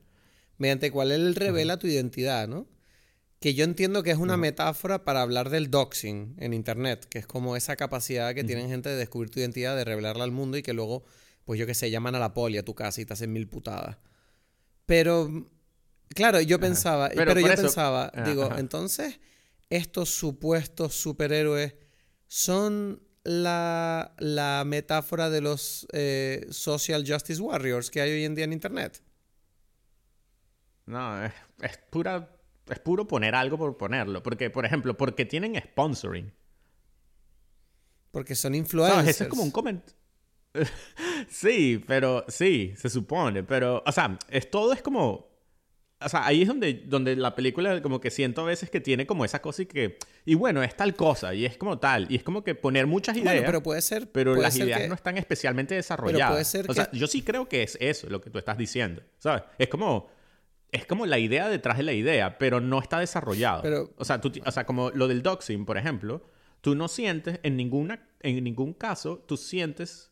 [0.57, 2.67] mediante el cual él revela tu identidad, ¿no?
[3.39, 7.27] Que yo entiendo que es una metáfora para hablar del doxing en Internet, que es
[7.27, 10.63] como esa capacidad que tienen gente de descubrir tu identidad, de revelarla al mundo y
[10.63, 11.03] que luego,
[11.45, 13.47] pues yo qué sé, llaman a la poli a tu casa y te hacen mil
[13.47, 13.97] putadas.
[14.85, 15.49] Pero,
[16.09, 18.59] claro, yo pensaba, Pero yo eso- pensaba, Ajá, digo, ajá.
[18.59, 19.19] entonces,
[19.69, 21.75] estos supuestos superhéroes
[22.27, 28.43] son la, la metáfora de los eh, social justice warriors que hay hoy en día
[28.45, 29.01] en Internet.
[30.85, 32.31] No, es, es pura.
[32.67, 34.21] Es puro poner algo por ponerlo.
[34.23, 36.31] Porque, por ejemplo, porque tienen sponsoring.
[38.11, 39.07] Porque son influencers.
[39.09, 39.95] Ese es como un comentario.
[41.29, 43.43] sí, pero sí, se supone.
[43.43, 45.33] Pero, o sea, es todo es como.
[46.01, 49.07] O sea, ahí es donde, donde la película como que siento a veces que tiene
[49.07, 49.97] como esa cosa y que...
[50.25, 52.11] Y bueno, es tal cosa y es como tal.
[52.11, 53.33] Y es como que poner muchas ideas.
[53.33, 54.11] Bueno, pero puede ser.
[54.11, 56.31] pero puede las ser ideas que- no están especialmente desarrolladas.
[56.33, 58.57] puede ser o sea, que- yo sí creo que es eso lo que tú estás
[58.57, 59.43] diciendo, ¿sabes?
[59.57, 60.09] Es como
[60.69, 63.61] es como la idea detrás de la idea, pero no está desarrollado.
[63.61, 66.25] Pero- o sea, tú o sea, como lo del doxing, por ejemplo,
[66.59, 70.11] tú no sientes en ninguna en ningún caso tú sientes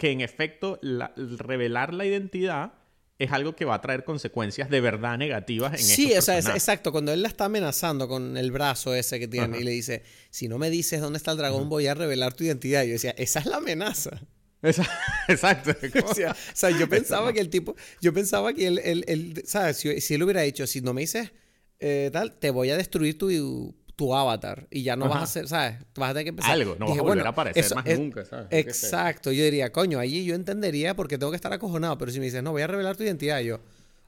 [0.00, 2.72] que en efecto la- revelar la identidad
[3.18, 6.46] es algo que va a traer consecuencias de verdad negativas en Sí, o sea, es-
[6.48, 6.90] exacto.
[6.90, 9.60] Cuando él la está amenazando con el brazo ese que tiene Ajá.
[9.60, 12.44] y le dice, si no me dices dónde está el dragón, voy a revelar tu
[12.44, 12.82] identidad.
[12.84, 14.22] Y yo decía, esa es la amenaza.
[14.62, 14.88] Esa-
[15.28, 15.72] Exacto.
[16.10, 19.42] O sea, o sea, yo pensaba que el tipo, yo pensaba que él, él- él,
[19.46, 19.76] ¿sabes?
[19.76, 21.30] Si, si él hubiera dicho, si no me dices
[21.78, 25.46] eh, tal, te voy a destruir tu, tu avatar y ya no vas a hacer,
[25.46, 25.76] ¿sabes?
[25.94, 26.52] Vas a tener que empezar.
[26.52, 28.46] Algo, no vas a volver a aparecer más nunca, ¿sabes?
[28.50, 32.24] Exacto, yo diría, coño, allí yo entendería porque tengo que estar acojonado, pero si me
[32.24, 33.60] dices, no, voy a revelar tu identidad, yo,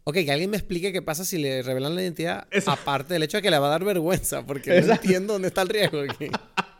[0.04, 3.22] ok, que alguien me explique qué pasa si le revelan la identidad, Eso- aparte del
[3.24, 6.00] hecho de que le va a dar vergüenza, porque no entiendo dónde está el riesgo
[6.00, 6.28] aquí.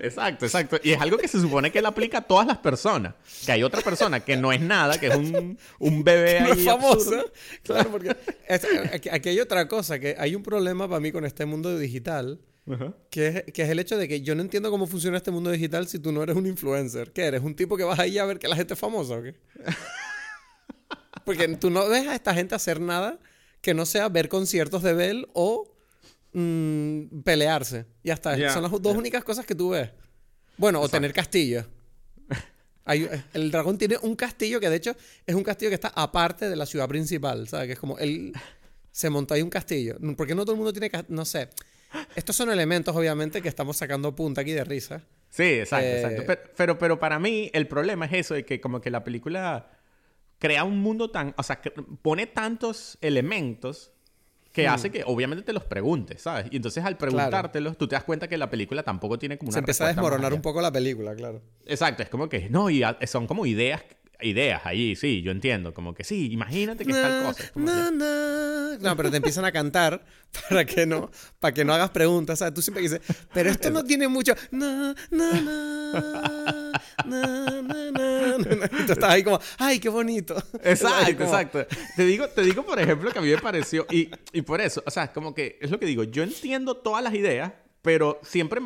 [0.00, 0.78] Exacto, exacto.
[0.82, 3.14] Y es algo que se supone que él aplica a todas las personas.
[3.46, 6.66] Que hay otra persona que no es nada, que es un, un bebé ahí es
[6.68, 7.32] absurdo.
[7.62, 8.16] Claro, porque
[8.48, 8.66] es-
[9.12, 12.40] aquí, hay otra cosa, que hay un problema para mí con este mundo digital,
[13.10, 15.50] que es, que es el hecho de que yo no entiendo cómo funciona este mundo
[15.50, 17.12] digital si tú no eres un influencer.
[17.12, 17.42] ¿Qué eres?
[17.42, 19.34] ¿Un tipo que vas ahí a ver que la gente es famosa o qué?
[21.24, 23.18] Porque tú no ves a esta gente hacer nada
[23.60, 25.71] que no sea ver conciertos de Bell o
[26.32, 27.86] mm, pelearse.
[28.02, 28.36] Ya está.
[28.52, 29.90] Son las dos únicas cosas que tú ves.
[30.56, 31.66] Bueno, o tener castillos.
[32.84, 36.48] Hay- el dragón tiene un castillo que de hecho es un castillo que está aparte
[36.48, 37.66] de la ciudad principal, ¿sabes?
[37.68, 38.32] Que es como él
[38.90, 39.96] se montó ahí un castillo.
[40.16, 41.48] ¿Por qué no todo el mundo tiene cas- No sé.
[42.16, 45.02] Estos son elementos, obviamente, que estamos sacando punta aquí de risa.
[45.28, 46.22] Sí, exacto, Eh, exacto.
[46.26, 49.70] Pero, pero, pero para mí el problema es eso, de que como que la película
[50.38, 51.34] crea un mundo tan...
[51.36, 53.92] O sea, que pone tantos elementos
[54.52, 56.46] que hace que obviamente te los preguntes, ¿sabes?
[56.50, 59.54] Y entonces al preguntártelos, tú te das cuenta que la película tampoco tiene como una
[59.54, 61.40] Se empieza a desmoronar un poco la película, claro.
[61.66, 63.82] Exacto, es como que, no, y a- son como ideas,
[64.20, 67.44] ideas allí, sí, yo entiendo, como que sí, imagínate que es tal Na, cosa.
[67.56, 68.78] na, na.
[68.80, 70.04] No, pero te empiezan a cantar
[70.48, 72.38] para que no, para que no hagas preguntas.
[72.38, 72.54] ¿sabes?
[72.54, 73.00] Tú siempre dices,
[73.32, 74.34] pero esto no tiene mucho.
[78.80, 80.34] Y tú estás ahí como, ay, qué bonito.
[80.64, 81.66] Exacto, como- exacto.
[81.96, 84.82] Te digo, te digo, por ejemplo, que a mí me pareció, y, y por eso,
[84.86, 87.52] o sea, como que es lo que digo, yo entiendo todas las ideas,
[87.82, 88.60] pero siempre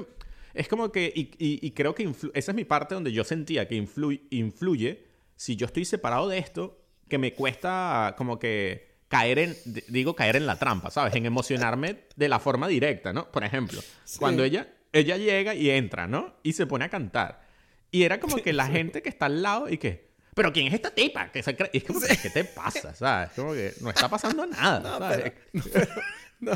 [0.54, 3.24] es como que, y, y- y creo que influ- esa es mi parte donde yo
[3.24, 5.04] sentía que influ- influye,
[5.36, 9.56] si yo estoy separado de esto, que me cuesta como que caer en,
[9.88, 11.14] digo, caer en la trampa, ¿sabes?
[11.14, 13.30] En emocionarme de la forma directa, ¿no?
[13.30, 13.80] Por ejemplo,
[14.18, 16.34] cuando ella, ella llega y entra, ¿no?
[16.42, 17.45] Y se pone a cantar.
[17.90, 20.74] Y era como que la gente que está al lado y que, pero ¿quién es
[20.74, 21.30] esta tipa?
[21.32, 22.94] Que se cree- y es como que, ¿qué te pasa?
[22.94, 23.30] ¿Sabes?
[23.34, 24.98] Como que no está pasando nada.
[24.98, 25.32] ¿sabes?
[26.40, 26.52] No,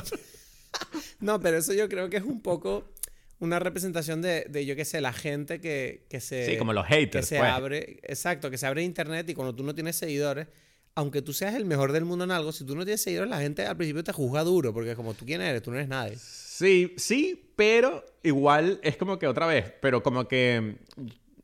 [1.21, 2.93] no, pero eso yo creo que es un poco
[3.39, 6.45] una representación de, de yo qué sé, la gente que, que se...
[6.47, 7.51] Sí, como los que haters, se pues.
[7.51, 10.49] abre, exacto, que se abre internet y cuando tú no tienes seguidores,
[10.95, 13.41] aunque tú seas el mejor del mundo en algo, si tú no tienes seguidores, la
[13.41, 15.63] gente al principio te juzga duro, porque como, ¿tú quién eres?
[15.63, 16.19] Tú no eres nadie.
[16.61, 20.77] Sí, sí, pero igual es como que otra vez, pero como que,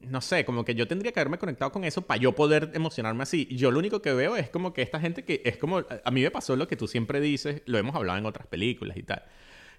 [0.01, 3.23] no sé, como que yo tendría que haberme conectado con eso para yo poder emocionarme
[3.23, 3.47] así.
[3.51, 6.21] Yo lo único que veo es como que esta gente que es como, a mí
[6.21, 9.23] me pasó lo que tú siempre dices, lo hemos hablado en otras películas y tal,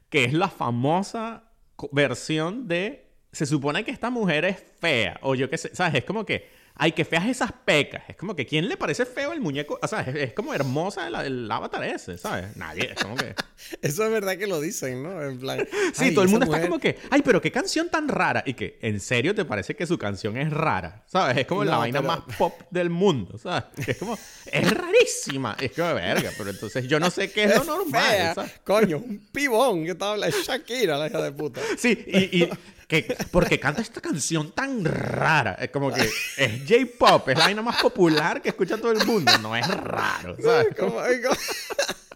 [0.10, 1.52] que es la famosa
[1.92, 5.94] versión de se supone que esta mujer es fea o yo qué sé, ¿sabes?
[6.00, 8.04] Es como que ay, que feas esas pecas.
[8.08, 9.80] Es como que ¿quién le parece feo el muñeco?
[9.82, 12.56] O sea, es, es como hermosa el, el avatar ese, ¿sabes?
[12.56, 13.34] Nadie, es como que
[13.82, 15.22] Eso es verdad que lo dicen, ¿no?
[15.24, 15.68] En plan.
[15.94, 18.44] Sí, "Ay, todo el mundo está mujer- como que, ay, pero qué canción tan rara.
[18.46, 21.04] Y que, ¿en serio te parece que su canción es rara?
[21.08, 21.38] ¿Sabes?
[21.38, 23.64] Es como la No, vaina pero- más pop del mundo, ¿sabes?
[23.88, 24.18] Es como,
[24.52, 25.58] es rarísima.
[25.60, 28.52] Es como, verga, pero entonces yo no sé qué es lo normal, Fea, ¿sabes?
[28.64, 30.38] Coño, un pibón que estaba hablando.
[30.46, 31.62] Shakira, la hija de puta.
[31.78, 32.50] Sí, y, y
[32.88, 35.58] que, porque canta esta canción tan rara.
[35.60, 36.02] Es como que
[36.38, 39.32] es J-pop, es la vaina más popular que escucha todo el mundo.
[39.42, 40.76] No es raro, ¿sabes?
[40.78, 41.38] Como- como-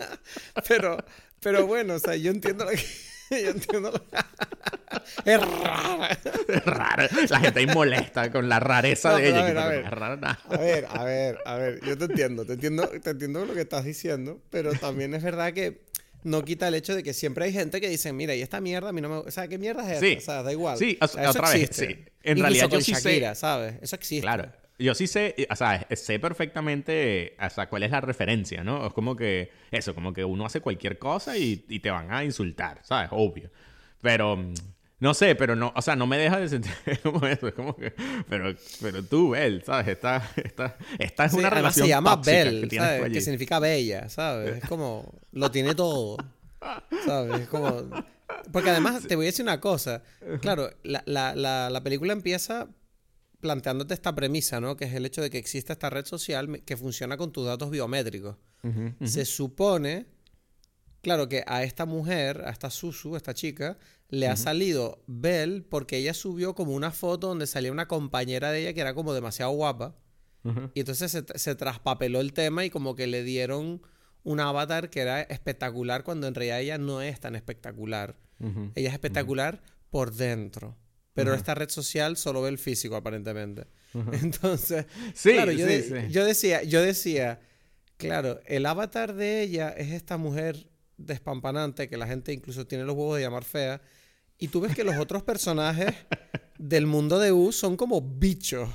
[0.67, 0.97] pero,
[1.41, 2.85] pero bueno, o sea, yo entiendo lo que.
[3.31, 4.01] Yo entiendo lo
[5.25, 6.09] Es rara.
[6.47, 7.07] Es raro.
[7.29, 9.39] La gente ahí molesta con la rareza No, de ella.
[9.39, 9.83] a ver, a ver.
[9.89, 10.39] rara.
[10.49, 13.61] A ver, a ver, a ver, yo te entiendo, te entiendo, te entiendo lo que
[13.61, 15.81] estás diciendo, pero también es verdad que
[16.23, 18.89] no quita el hecho de que siempre hay gente que dice, mira, y esta mierda
[18.89, 20.05] a mí no me, o sea, ¿qué mierda es esta?
[20.05, 20.15] Sí.
[20.17, 20.77] O sea, da igual.
[20.77, 21.87] Sí, eso otra vez, existe.
[21.87, 21.93] sí.
[22.23, 23.75] En Incluso realidad yo sí sé- Shakira, ¿sabes?
[23.81, 24.21] Eso existe.
[24.21, 24.51] Claro.
[24.79, 28.87] Yo sí sé, o sea, sé perfectamente o sea, cuál es la referencia, ¿no?
[28.87, 32.23] Es como que, eso, como que uno hace cualquier cosa y, y te van a
[32.23, 33.09] insultar, ¿sabes?
[33.11, 33.51] Obvio.
[34.01, 34.53] Pero, mm,
[35.01, 36.71] no sé, pero no, o sea, no me deja de sentir
[37.03, 37.47] como eso.
[37.47, 37.91] Es como que,
[38.29, 39.87] pero, pero tú, Bel, ¿sabes?
[39.87, 43.11] Esta, esta, esta es Sí, una relación se llama tóxica que ¿sabes?
[43.11, 44.63] Que significa bella, ¿sabes?
[44.63, 46.17] Es como, lo tiene todo,
[47.03, 47.41] ¿sabes?
[47.41, 47.83] Es como...
[48.53, 50.03] Porque además, te voy a decir una cosa.
[50.39, 52.69] Claro, la, la, la, la película empieza
[53.39, 54.77] planteándote esta premisa, ¿no?
[54.77, 57.71] Que es el hecho de que existe esta red social que funciona con tus datos
[57.71, 58.37] biométricos.
[59.03, 60.05] Se supone,
[61.01, 63.79] claro, que a esta mujer, a esta Susu, a esta chica,
[64.11, 68.61] le ha salido Belle porque ella subió como una foto donde salía una compañera de
[68.61, 69.95] ella que era como demasiado guapa.
[70.73, 73.81] Y entonces se, se traspapeló el tema y como que le dieron
[74.23, 78.17] un avatar que era espectacular cuando en realidad ella no es tan espectacular.
[78.75, 80.77] Ella es espectacular por dentro.
[81.13, 83.67] Pero esta red social solo ve el físico, aparentemente.
[84.13, 86.11] Entonces, Sí, claro, yo, sí, de- sí.
[86.13, 87.39] yo decía, yo decía,
[87.97, 92.95] claro, el avatar de ella es esta mujer despampanante que la gente incluso tiene los
[92.95, 93.81] huevos de llamar fea.
[94.41, 95.93] Y tú ves que los otros personajes
[96.57, 98.67] del mundo de U son como bichos.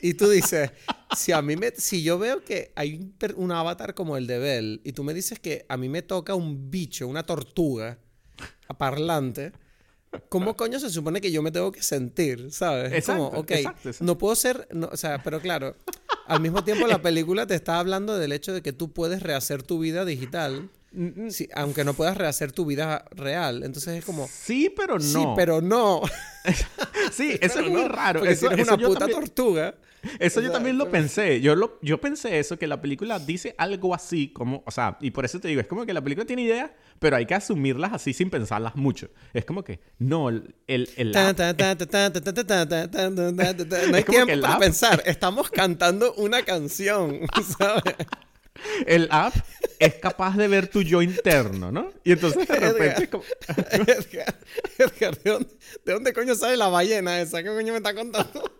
[0.00, 0.70] Y tú dices,
[1.16, 4.80] si a mí me, si yo veo que hay un, avatar como el de Bell
[4.84, 7.98] y tú me dices que a mí me toca un bicho, una tortuga
[8.78, 9.52] parlante,
[10.28, 12.92] ¿cómo coño se supone que yo me tengo que sentir, sabes?
[12.92, 14.04] Es como, Exacto, ok, exacto, exacto.
[14.04, 15.74] no puedo ser, no, o sea, pero claro,
[16.26, 19.62] al mismo tiempo la película te está hablando del hecho de que tú puedes rehacer
[19.62, 20.70] tu vida digital,
[21.30, 24.28] Sí, aunque no puedas rehacer tu vida real, entonces es como...
[24.28, 25.00] Sí, pero no.
[25.00, 26.02] Sí, pero no.
[27.12, 28.24] sí, eso es muy raro.
[28.24, 29.74] Eso, es una puta tortuga.
[30.18, 31.40] Eso yo también lo pensé.
[31.40, 35.10] Yo, lo, yo pensé eso, que la película dice algo así, como, o sea, y
[35.10, 37.92] por eso te digo, es como que la película tiene ideas, pero hay que asumirlas
[37.92, 39.08] así sin pensarlas mucho.
[39.32, 40.54] Es como que, no, el...
[40.66, 41.18] el, el no
[43.96, 45.02] hay tiempo para pensar.
[45.06, 47.20] Estamos cantando una canción,
[47.58, 47.94] ¿sabes?
[48.86, 49.34] El app
[49.78, 51.92] es capaz de ver tu yo interno, ¿no?
[52.04, 53.24] Y entonces de repente es como...
[53.72, 54.38] Edgar,
[54.78, 55.50] Edgar, ¿de dónde,
[55.84, 57.42] ¿de dónde coño sale la ballena esa?
[57.42, 58.50] ¿Qué coño me está contando?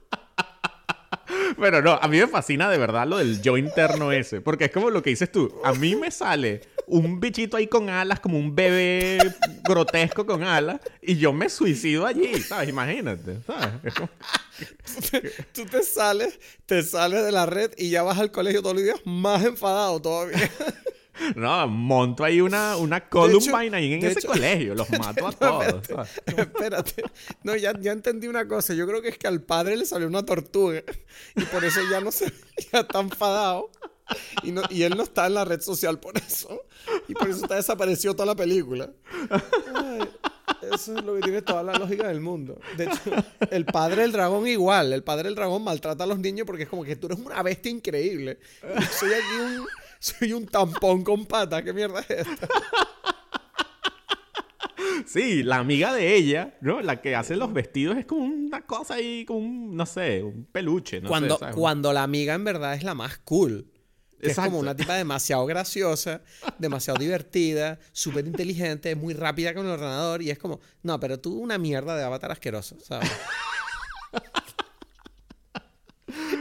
[1.60, 4.70] Pero no, a mí me fascina de verdad lo del yo interno ese, porque es
[4.70, 5.54] como lo que dices tú.
[5.64, 9.18] A mí me sale un bichito ahí con alas, como un bebé
[9.62, 12.68] grotesco con alas, y yo me suicido allí, ¿sabes?
[12.68, 13.94] Imagínate, ¿sabes?
[13.94, 14.10] Como-
[15.52, 18.84] Tú te sales, te sales de la red y ya vas al colegio todos los
[18.84, 20.36] días más enfadado todavía.
[21.36, 25.86] No, monto ahí una, una Columbine ahí en ese hecho- colegio, los mato a todos.
[25.86, 26.10] ¿sabes?
[26.26, 27.04] Espérate.
[27.42, 28.74] No, ya, ya entendí una cosa.
[28.74, 30.82] Yo creo que es que al padre le salió una tortuga.
[31.36, 32.32] Y por eso ya no se
[32.72, 33.70] ya está enfadado.
[34.42, 36.62] Y, no, y él no está en la red social por eso.
[37.08, 38.90] Y por eso está desaparecido toda la película.
[39.74, 40.08] Ay,
[40.74, 42.60] eso es lo que tiene toda la lógica del mundo.
[42.76, 43.00] De hecho,
[43.50, 44.92] el padre del dragón igual.
[44.92, 47.42] El padre del dragón maltrata a los niños porque es como que tú eres una
[47.42, 48.38] bestia increíble.
[48.62, 49.66] Yo soy aquí un...
[50.04, 51.62] Soy un tampón con patas.
[51.62, 52.46] ¿Qué mierda es esta?
[55.06, 56.82] Sí, la amiga de ella, ¿no?
[56.82, 60.44] La que hace los vestidos es como una cosa ahí, como un, no sé, un
[60.44, 61.56] peluche, no cuando, sé, ¿sabes?
[61.56, 63.70] cuando la amiga en verdad es la más cool.
[64.20, 66.22] Que es como una tipa demasiado graciosa,
[66.58, 70.20] demasiado divertida, súper inteligente, muy rápida con el ordenador.
[70.22, 73.10] Y es como, no, pero tú una mierda de avatar asqueroso, ¿sabes?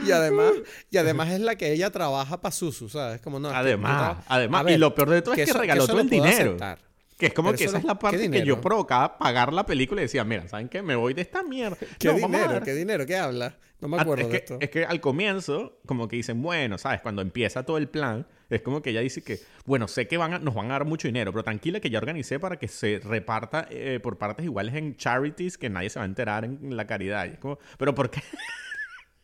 [0.06, 0.52] Y además,
[0.90, 3.20] y además es la que ella trabaja para Susu, ¿sabes?
[3.20, 5.86] Como no, que Además, además, ver, y lo peor de todo es que, eso- regaló
[5.86, 6.32] todo el dinero.
[6.50, 6.78] aceptar.
[7.16, 9.64] Que es como Pero que esa es la ¿qué parte que yo provocaba pagar la
[9.64, 10.82] película y decía, mira, ¿saben qué?
[10.82, 11.76] Me voy de esta mierda.
[11.98, 12.60] ¿Qué No, dinero?
[12.64, 13.06] ¿Qué dinero?
[13.06, 13.56] ¿Qué habla?
[13.80, 14.56] No me Ah, acuerdo es, de que, esto.
[14.60, 17.00] es que al comienzo, como que dicen, bueno, ¿sabes?
[17.02, 20.34] Cuando empieza todo el plan, es como que ella dice que, bueno, sé que van
[20.34, 23.00] a- nos van a dar mucho dinero, pero tranquila que ya organicé para que se
[23.04, 26.86] reparta eh, por partes iguales en charities que nadie se va a enterar en la
[26.88, 27.26] caridad.
[27.26, 28.22] Y es como, ¿pero por qué?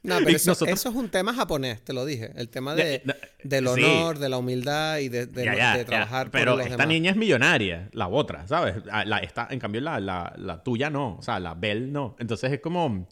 [0.02, 2.30] No, pero eso, nosotros- eso es un tema japonés, te lo dije.
[2.34, 3.12] El tema de, no,
[3.44, 3.84] del sí.
[3.84, 6.76] honor, de la humildad y de, de- Ya, ya, de trabajar Pero por los esta
[6.78, 6.88] demás.
[6.88, 8.76] niña es millonaria, la otra, ¿sabes?
[8.90, 12.16] Ah, La, esta, en cambio, la, la, la tuya no, o sea, la Belle no.
[12.18, 13.06] Entonces es como,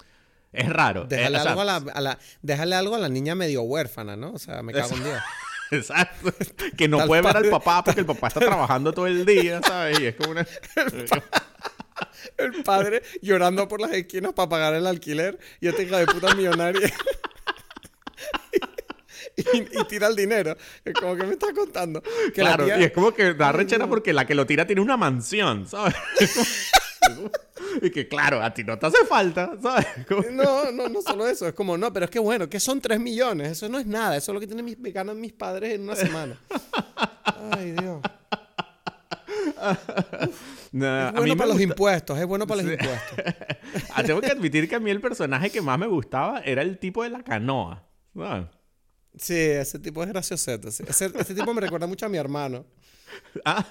[0.51, 1.03] es raro.
[1.03, 3.63] Eh, Déjale, o sea, algo a la, a la- déjale algo a la niña medio
[3.63, 4.33] huérfana, ¿no?
[4.33, 5.19] O sea, me cago en Dios.
[5.71, 6.33] Exacto.
[6.79, 10.01] Que no puede ver al papá porque el papá está trabajando todo el día, ¿sabes?
[10.01, 10.47] Y es como una...
[12.37, 16.35] El padre llorando por las esquinas para pagar el alquiler y esta hija de puta
[16.35, 16.93] millonaria.
[19.37, 20.57] y, y tira el dinero.
[20.85, 22.03] Es como que me estás contando.
[22.35, 24.67] Que la claro, tía- y es como que da rechera porque la que lo tira
[24.67, 25.95] tiene una mansión, ¿sabes?
[27.83, 29.87] y que claro, a ti no te hace falta, ¿sabes?
[30.09, 31.47] Como- No, no, no solo eso.
[31.49, 33.53] Es como, no, pero es que bueno, que son 3 millones.
[33.53, 34.17] Eso no es nada.
[34.17, 36.39] Eso es lo que tienen mis, me ganan mis padres en una semana.
[37.53, 38.01] Ay, Dios.
[40.87, 42.19] Es a mí bueno para los gusta- impuestos.
[42.19, 42.77] Es bueno para los Sí.
[42.79, 43.35] impuestos.
[43.95, 46.79] Ah, tengo que admitir que a mí el personaje que más me gustaba era el
[46.79, 47.85] tipo de la canoa.
[49.17, 50.71] Sí, ese tipo es gracioseto.
[50.71, 50.85] sí.
[50.89, 52.65] Ese, ese tipo me recuerda mucho a mi hermano.
[53.45, 53.65] Ah,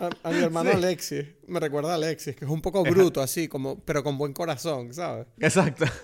[0.00, 0.76] A, a mi hermano Sí.
[0.76, 1.24] Alexis.
[1.48, 4.92] Me recuerda a Alexis, que es un poco bruto así, como, pero con buen corazón,
[4.94, 5.26] ¿sabes?
[5.38, 5.84] Exacto.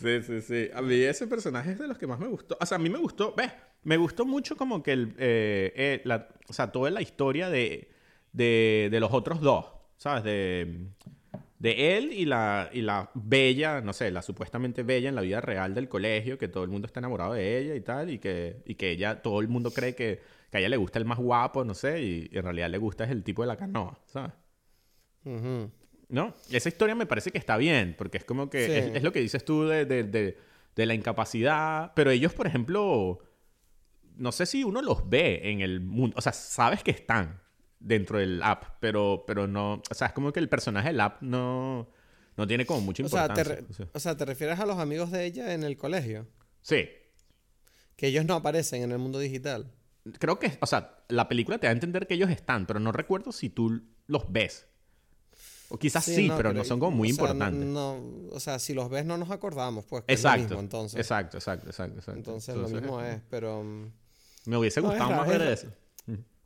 [0.00, 0.68] Sí, sí, sí.
[0.74, 2.56] A mí ese personaje es de los que más me gustó.
[2.60, 3.50] O sea, a mí me gustó, ves,
[3.84, 7.90] me gustó mucho como que el, eh, eh, la, o sea, toda la historia de,
[8.38, 9.66] de, de los otros dos,
[9.96, 10.22] ¿sabes?
[10.24, 10.86] De,
[11.58, 15.40] de él y la, y la bella, no sé, la supuestamente bella en la vida
[15.40, 18.62] real del colegio, que todo el mundo está enamorado de ella y tal, y que,
[18.64, 20.20] y que ella, todo el mundo cree que,
[20.50, 22.78] que a ella le gusta el más guapo, no sé, y, y en realidad le
[22.78, 24.32] gusta es el tipo de la canoa, ¿sabes?
[26.08, 26.32] ¿No?
[26.50, 28.72] Esa historia me parece que está bien, porque es como que Sí.
[28.72, 30.38] es, es lo que dices tú de, de- de-
[30.76, 33.18] de la incapacidad, pero ellos, por ejemplo,
[34.16, 37.40] no sé si uno los ve en el mundo, o sea, sabes que están
[37.80, 41.22] dentro del app, pero, pero no, o sea, es como que el personaje del app
[41.22, 41.88] no,
[42.36, 43.66] no tiene como mucha O sea, te importancia.
[43.70, 43.86] o sea.
[43.92, 46.26] o sea, ¿te refieres a los amigos de ella en el colegio?
[46.62, 46.88] Sí,
[47.96, 49.70] Que ellos no aparecen en el mundo digital.
[50.18, 52.92] creo que, o sea, la película te da a entender que ellos están, pero no
[52.92, 54.66] recuerdo si tú los ves.
[55.70, 57.68] O quizás sí, pero, no son como muy o sea, no- importantes.
[57.68, 58.02] No,
[58.32, 60.02] o sea, si los ves no nos acordamos, pues.
[60.04, 60.98] que es exacto, lo mismo, entonces.
[60.98, 62.18] exacto, exacto, exacto, exacto.
[62.18, 63.62] Entonces, lo mismo es, pero...
[63.62, 63.92] mm,
[64.46, 65.72] Me hubiese gustado más ver es- eso.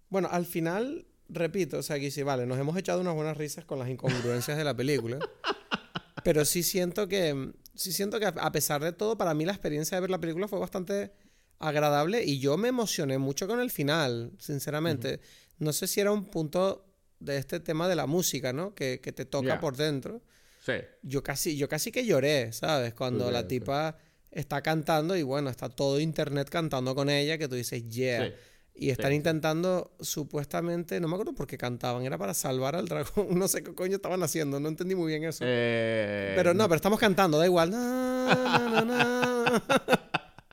[0.08, 3.64] Bueno, al final, repito, o sea, aquí sí, vale, nos hemos echado unas buenas risas
[3.64, 5.18] con las incongruencias de la película.
[6.24, 9.96] Pero sí siento que, sí siento que a pesar de todo, para mí la experiencia
[9.96, 11.12] de ver la película fue bastante
[11.58, 15.20] agradable y yo me emocioné mucho con el final, sinceramente.
[15.58, 16.86] No sé si era un punto
[17.18, 18.74] de este tema de la música, ¿no?
[18.74, 20.22] Que, que te toca por dentro.
[20.64, 20.74] Sí.
[21.02, 22.94] Yo casi, yo casi que lloré, ¿sabes?
[22.94, 23.96] Cuando la tipa
[24.30, 28.32] está cantando y bueno, está todo internet cantando con ella, que tú dices, yeah.
[28.74, 29.16] Y están sí.
[29.16, 33.62] intentando, supuestamente, no me acuerdo por qué cantaban, era para salvar al dragón, no sé
[33.62, 35.44] qué coño estaban haciendo, no entendí muy bien eso.
[35.46, 37.70] Eh, pero no, pero estamos cantando, da igual.
[37.70, 39.62] Na, na, na,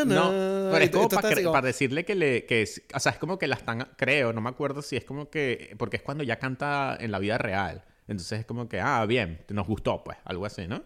[0.06, 2.46] No, pero es como para, estás así como- decirle que le.
[2.46, 3.88] Que es- o sea, es como que la están.
[3.96, 5.74] Creo, no me acuerdo si es como que.
[5.78, 7.84] Porque es cuando ya canta en la vida real.
[8.08, 10.82] Entonces es como que, ah, bien, nos gustó, pues, algo así, ¿no?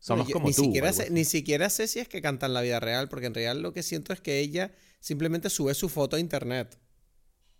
[0.00, 0.64] Somos yo como ni tú.
[0.64, 3.34] Siquiera sé, ni siquiera sé si es que canta en la vida real, porque en
[3.34, 6.78] realidad lo que siento es que ella simplemente sube su foto a internet.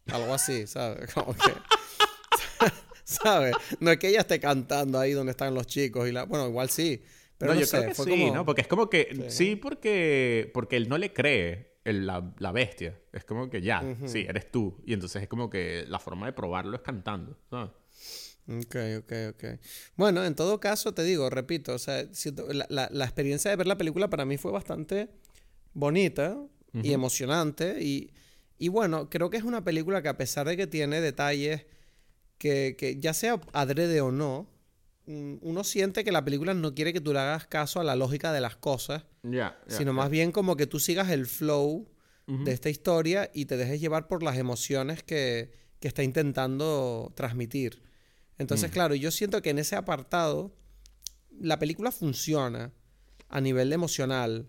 [0.06, 1.12] Algo así, ¿sabes?
[1.12, 1.52] Como que.
[3.04, 3.54] ¿Sabes?
[3.80, 6.24] No es que ella esté cantando ahí donde están los chicos y la.
[6.24, 7.02] Bueno, igual sí.
[7.38, 8.34] Pero no, no, yo sé, creo que fue sí, como.
[8.34, 8.44] ¿no?
[8.46, 9.26] Porque es como que.
[9.28, 10.50] Sí, porque.
[10.54, 12.98] Porque él no le cree el- la, la bestia.
[13.12, 14.80] Es como que ya, sí, eres tú.
[14.86, 17.36] Y entonces es como que la forma de probarlo es cantando.
[17.50, 17.70] ¿sabes?
[18.48, 19.44] Ok, ok, ok.
[19.96, 23.56] Bueno, en todo caso, te digo, repito, o sea, siento- la, la- la experiencia de
[23.56, 25.08] ver la película para mí fue bastante
[25.72, 26.36] bonita
[26.72, 27.82] y emocionante.
[27.82, 28.10] Y,
[28.58, 31.66] y bueno, creo que es una película que a pesar de que tiene detalles
[32.38, 34.48] que, que ya sea adrede o no,
[35.06, 37.96] mm, uno siente que la película no quiere que tú le hagas caso a la
[37.96, 39.04] lógica de las cosas,
[39.78, 41.86] sino más bien como que tú sigas el flow
[42.44, 47.82] de esta historia y te dejes llevar por las emociones que, que está intentando transmitir.
[48.40, 48.72] Entonces, Mm.
[48.72, 50.50] claro, yo siento que en ese apartado
[51.38, 52.72] la película funciona
[53.28, 54.46] a nivel emocional.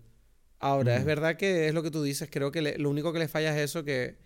[0.58, 1.06] Ahora, es Mm.
[1.06, 3.54] verdad que es lo que tú dices, creo que le- lo único que le falla
[3.56, 4.16] es eso, que,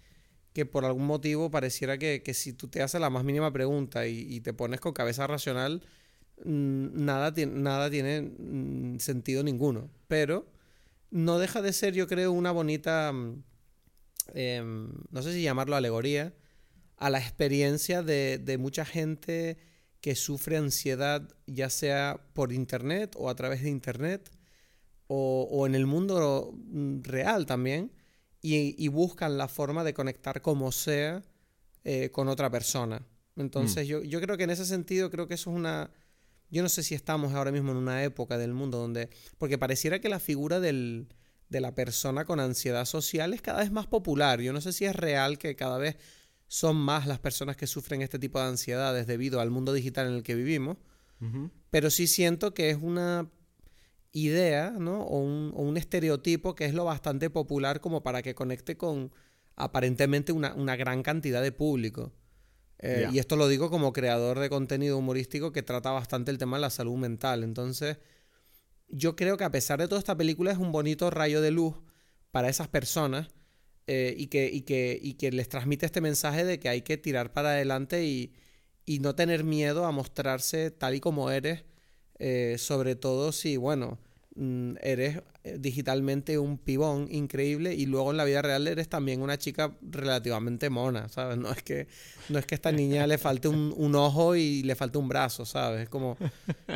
[0.53, 4.07] que por algún motivo pareciera que, que si tú te haces la más mínima pregunta
[4.07, 5.83] y, y te pones con cabeza racional,
[6.45, 9.91] mm, nada, nada tiene sentido ninguno.
[10.09, 10.47] Pero
[11.11, 13.13] no deja de ser, yo creo, una bonita,
[14.35, 16.33] em, no sé si llamarlo alegoría,
[16.97, 19.59] a la experiencia de, de mucha gente
[20.01, 24.31] que sufre ansiedad, ya sea por internet o a través de internet,
[25.09, 26.55] o, o en el mundo
[27.03, 27.93] real también,
[28.41, 31.23] y, y, buscan la forma de conectar como sea
[31.83, 33.05] eh, con otra persona.
[33.35, 33.89] Entonces Mm.
[33.89, 35.91] yo, yo creo que en ese sentido creo que eso es una...
[36.49, 39.11] Yo no sé si estamos ahora mismo en una época del mundo donde...
[39.39, 41.09] Porque pareciera que la figura del,
[41.49, 44.41] de la persona con ansiedad social es cada vez más popular.
[44.41, 45.97] Yo no sé si es real que cada vez
[46.49, 50.15] son más las personas que sufren este tipo de ansiedades debido al mundo digital en
[50.15, 50.77] el que vivimos,
[51.71, 53.31] pero sí siento que es una
[54.13, 55.03] idea, ¿no?
[55.03, 59.13] O un, o un estereotipo que es lo bastante popular como para que conecte con
[59.57, 62.13] aparentemente una, una gran cantidad de público.
[62.79, 63.09] Eh.
[63.13, 66.63] Y esto lo digo como creador de contenido humorístico que trata bastante el tema de
[66.63, 67.43] la salud mental.
[67.43, 67.99] Entonces,
[68.89, 71.75] yo creo que a pesar de todo, esta película es un bonito rayo de luz
[72.31, 73.29] para esas personas
[73.87, 76.97] eh, y, que, y, que, y que les transmite este mensaje de que hay que
[76.97, 78.33] tirar para adelante y,
[78.87, 81.65] y no tener miedo a mostrarse tal y como eres,
[82.19, 83.99] eh, sobre todo si, bueno,
[84.83, 89.39] eres eh, digitalmente un pibón increíble y luego en la vida real eres también una
[89.39, 91.39] chica relativamente mona, ¿sabes?
[91.39, 91.87] No es que,
[92.29, 95.09] no es que a esta niña le falte un, un ojo y le falte un
[95.09, 95.83] brazo, ¿sabes?
[95.85, 96.17] Es como...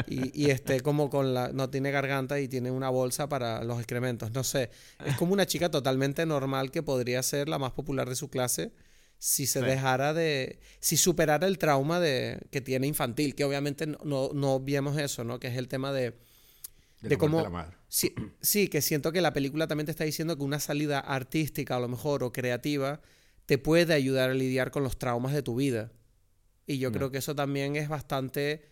[0.07, 1.53] Y, y esté como con la...
[1.53, 4.71] No tiene garganta y tiene una bolsa para los excrementos, no sé.
[5.05, 8.73] Es como una chica totalmente normal que podría ser la más popular de su clase
[9.19, 9.67] si se Sí.
[9.67, 10.59] dejara de...
[10.81, 15.25] Si superara el trauma de, que tiene infantil, que obviamente no, no, no obviemos eso,
[15.25, 15.39] ¿no?
[15.39, 16.15] Que es el tema de...
[17.01, 17.77] De, cómo- la madre.
[17.89, 21.77] Sí, sí, que siento que la película también te está diciendo que una salida artística
[21.77, 23.01] a lo mejor o creativa
[23.47, 25.91] te puede ayudar a lidiar con los traumas de tu vida.
[26.67, 26.93] Y yo Mm.
[26.95, 28.63] creo que eso también es bastante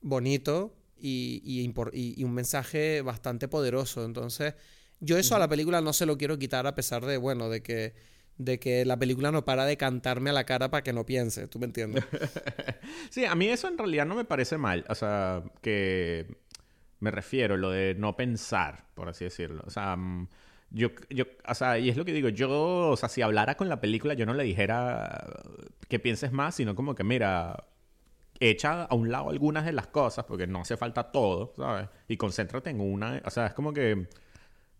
[0.00, 1.72] bonito y, y-
[2.20, 4.04] y un mensaje bastante poderoso.
[4.04, 4.54] Entonces,
[5.00, 7.62] yo eso a la película no se lo quiero quitar a pesar de, bueno, de
[7.62, 7.94] que,
[8.38, 11.48] de que la película no para de cantarme a la cara para que no piense,
[11.48, 12.04] ¿tú me entiendes?
[13.10, 14.84] Sí, a mí eso en realidad no me parece mal.
[14.88, 16.36] O sea, que
[17.02, 19.64] me refiero, lo de no pensar, por así decirlo.
[19.66, 20.28] O sea, mm,
[20.70, 23.68] yo, yo, o sea, y es lo que digo, yo, o sea, si hablara con
[23.68, 25.26] la película, yo no le dijera
[25.88, 27.64] que pienses más, sino como que, mira,
[28.40, 31.88] echa a un lado algunas de las cosas, porque no hace falta todo, ¿sabes?
[32.08, 34.08] Y concéntrate en una, o sea, es como que...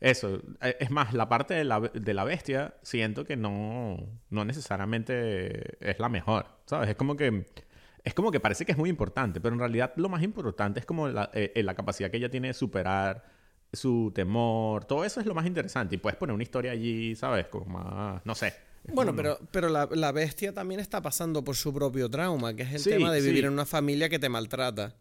[0.00, 3.98] Eso, eh, es más, la parte de la, de la bestia siento que no,
[4.30, 6.90] no necesariamente es la mejor, ¿sabes?
[6.90, 7.46] Es como que
[8.04, 10.86] es como que parece que es muy importante, pero en realidad lo más importante es
[10.86, 13.24] como la, eh, eh, la capacidad que ella tiene de superar
[13.72, 17.46] su temor, todo eso es lo más interesante y puedes poner una historia allí, ¿sabes?
[17.46, 18.52] Como más, no sé.
[18.92, 22.72] Bueno, pero, pero la, la bestia también está pasando por su propio trauma, que es
[22.72, 23.46] el Sí, tema de vivir sí.
[23.46, 24.96] en una familia que te maltrata.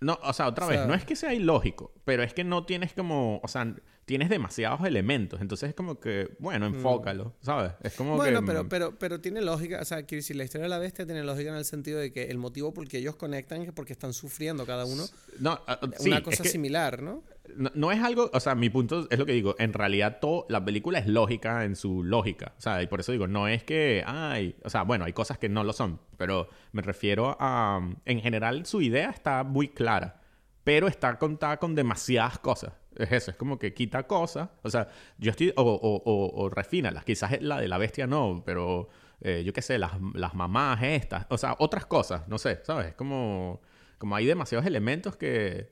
[0.00, 2.64] No, o sea, otra O vez, no es que sea ilógico, pero es que no
[2.64, 3.74] tienes como, o sea,
[4.06, 7.72] tienes demasiados elementos, entonces es como que, bueno, enfócalo, ¿sabes?
[7.82, 8.16] Es como Mm.
[8.16, 8.46] Bueno, que...
[8.46, 11.04] pero, mm, pero, pero tiene lógica, o sea, quiero decir, la historia de la bestia
[11.04, 13.72] tiene lógica en el sentido de que el motivo por el que ellos conectan es
[13.72, 15.04] porque están sufriendo cada uno
[15.38, 17.22] No, ah, ah, sí, una es cosa que- similar, ¿no?
[17.56, 20.64] No, es algo, o sea, mi punto es lo que digo, en realidad todo, la
[20.64, 24.02] película es lógica en su lógica, o sea, y por eso digo, no es que,
[24.06, 28.20] ay, o sea, bueno, hay cosas que no lo son, pero me refiero a, en
[28.20, 30.20] general su idea está muy clara,
[30.64, 34.88] pero está contada con demasiadas cosas, es eso, es como que quita cosas, o sea,
[35.18, 38.88] yo estoy, o, o, o, o refínalas, quizás la de la bestia no, pero
[39.20, 42.88] eh, yo qué sé, las, las mamás estas, o sea, otras cosas, no sé, ¿sabes?
[42.88, 43.60] Es como,
[43.98, 45.70] como hay demasiados elementos que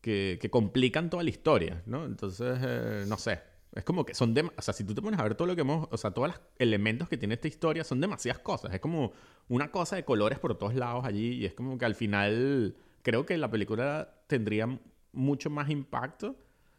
[0.00, 2.04] que, complican toda la historia, ¿no?
[2.04, 3.40] Entonces, eh, no sé.
[3.72, 4.34] Es como que son...
[4.34, 5.88] dem- O sea, si tú te pones a ver todo lo que hemos...
[5.90, 8.72] O sea, todos los elementos que tiene esta historia son demasiadas cosas.
[8.74, 9.12] Es como
[9.48, 13.26] una cosa de colores por todos lados allí y es como que al final creo
[13.26, 14.66] que la película tendría
[15.12, 16.36] mucho más impacto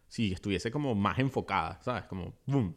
[0.07, 2.05] si estuviese como más enfocada, ¿sabes?
[2.05, 2.75] Como boom.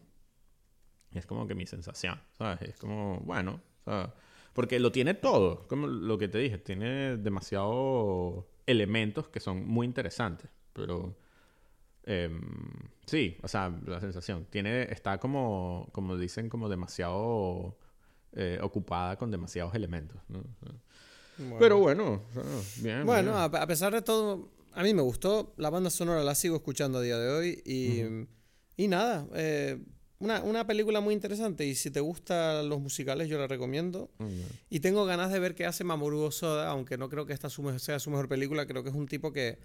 [1.12, 2.62] Es como que mi sensación, ¿sabes?
[2.62, 4.14] Es como, bueno, sea,
[4.52, 9.86] porque lo tiene todo, como lo que te dije, tiene demasiados elementos que son muy
[9.86, 11.16] interesantes, pero
[12.04, 12.40] em,
[13.06, 17.76] sí, o sea, la sensación, tiene, está como, como dicen, como demasiado
[18.32, 20.42] eh, ocupada con demasiados elementos, ¿no?
[21.38, 21.56] Bueno.
[21.58, 22.22] Pero bueno,
[22.76, 23.04] bien.
[23.06, 23.54] Bueno, bien.
[23.54, 25.54] a, a pesar de todo, a mí me gustó.
[25.56, 27.62] La banda sonora la sigo escuchando a día de hoy.
[27.64, 28.02] Y,
[28.76, 29.78] y nada, eh,
[30.22, 31.66] una, una película muy interesante.
[31.66, 34.08] Y si te gustan los musicales, yo la recomiendo.
[34.70, 37.78] Y tengo ganas de ver qué hace Mamoru Hosoda, aunque no creo que esta su
[37.80, 38.64] sea su mejor película.
[38.66, 39.58] Creo que es un tipo que,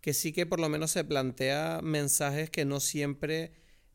[0.00, 3.52] que sí que por lo menos se plantea mensajes que no siempre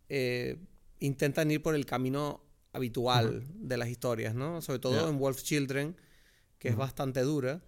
[0.07, 0.59] eh,
[0.99, 2.41] intentan ir por el camino
[2.72, 4.61] habitual de las historias, ¿no?
[4.61, 5.97] Sobre todo en Wolf Children,
[6.57, 7.61] que es bastante dura.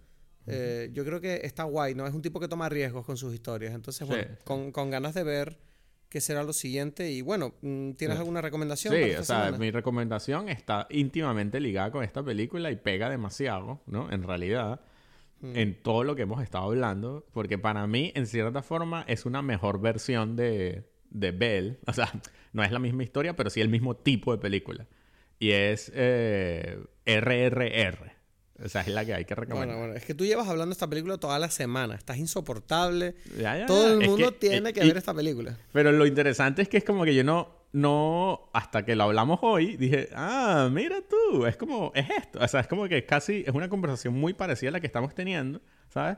[0.46, 2.06] Eh, yo creo que está guay, ¿no?
[2.06, 3.74] Es un tipo que toma riesgos con sus historias.
[3.74, 4.44] Entonces, bueno, sí.
[4.44, 5.58] Con, con ganas de ver
[6.14, 7.10] que será lo siguiente.
[7.10, 8.94] Y bueno, mm, ¿tienes alguna recomendación?
[8.94, 9.58] Sí, para esta o sea, semana?
[9.58, 14.12] mi recomendación está íntimamente ligada con esta película y pega demasiado, ¿no?
[14.12, 14.80] En realidad,
[15.40, 15.56] Mm.
[15.56, 19.42] en todo lo que hemos estado hablando, porque para mí, en cierta forma, es una
[19.42, 21.78] mejor versión de, de Belle.
[21.88, 22.10] O sea,
[22.52, 24.86] no es la misma historia, pero sí el mismo tipo de película.
[25.40, 28.13] Y es eh, RRR.
[28.62, 29.68] O sea, es la que hay que recomendar.
[29.76, 31.94] Bueno, bueno, es que tú llevas hablando de esta película toda la semana.
[31.96, 33.14] Estás insoportable.
[33.38, 33.94] Ya, ya, Todo ya.
[33.94, 35.56] el Es mundo que- tiene eh, que y- ver esta película.
[35.72, 39.40] Pero lo interesante es que es como que yo no, no, hasta que lo hablamos
[39.42, 42.38] hoy, dije, ah, mira tú, es como, es esto.
[42.40, 45.14] O sea, es como que casi es una conversación muy parecida a la que estamos
[45.16, 46.16] teniendo, ¿sabes?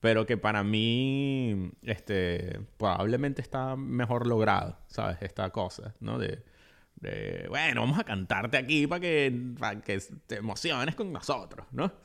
[0.00, 5.18] Pero que para mí, este, probablemente está mejor logrado, ¿sabes?
[5.20, 6.18] Esta cosa, ¿no?
[6.18, 6.42] De,
[7.48, 11.92] bueno, vamos a cantarte aquí para que, para que te emociones con nosotros, ¿no?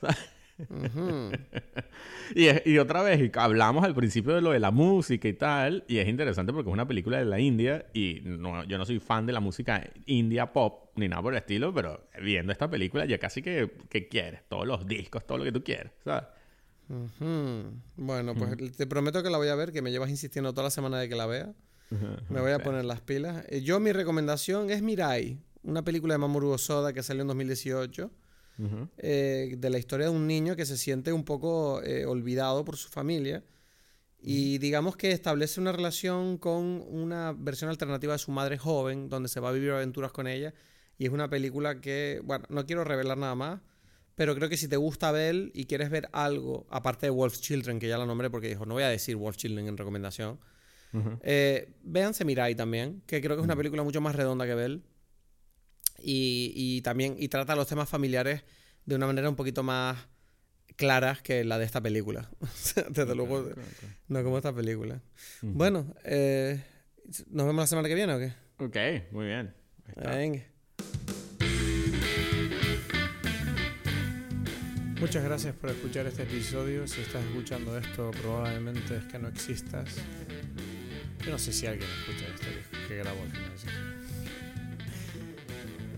[2.34, 5.32] Y, es- y otra vez, y hablamos al principio de lo de la música y
[5.32, 8.84] tal, y es interesante porque es una película de la India y no, yo no
[8.84, 12.68] soy fan de la música india pop ni nada por el estilo, pero viendo esta
[12.70, 16.24] película ya casi que, que quieres, todos los discos, todo lo que tú quieres, ¿sabes?
[17.96, 20.70] Bueno, pues te prometo que la voy a ver, que me llevas insistiendo toda la
[20.70, 21.52] semana de que la vea.
[22.28, 23.44] Me voy a poner las pilas.
[23.48, 28.10] Eh, Yo mi recomendación es Mirai, una película de Mamoru Osoda que salió en 2018,
[28.58, 28.88] Ujú.
[28.98, 32.76] eh, de la historia de un niño que se siente un poco eh, olvidado por
[32.76, 33.42] su familia
[34.22, 39.28] y digamos que establece una relación con una versión alternativa de su madre joven, donde
[39.30, 40.52] se va a vivir aventuras con ella.
[40.98, 43.60] Y es una película que, bueno, no quiero revelar nada más,
[44.14, 47.78] pero creo que si te gusta Belle y quieres ver algo, aparte de Wolf's Children,
[47.78, 50.38] que ya la nombré porque dijo, no voy a decir Wolf's Children en recomendación,
[50.92, 51.18] Ujú.
[51.22, 54.80] eh, véanse Mirai también, que creo que es una película mucho más redonda que Belle.
[56.02, 58.42] Y, y también y trata los temas familiares
[58.86, 59.98] de una manera un poquito más
[60.76, 62.30] claras que la de esta película.
[62.90, 63.90] Desde luego, Ok, ok, ok.
[64.08, 65.02] no como esta película.
[65.42, 65.52] Ujú.
[65.52, 66.62] Bueno, eh,
[67.28, 68.32] ¿nos vemos la semana que viene o qué?
[68.64, 69.54] Ok, muy bien.
[69.96, 70.44] Venga.
[75.00, 76.86] Muchas gracias por escuchar este episodio.
[76.86, 79.96] Si estás escuchando esto, probablemente es que no existas.
[81.24, 82.94] Yo no sé si alguien escucha esto que, que
[83.54, 84.00] así que-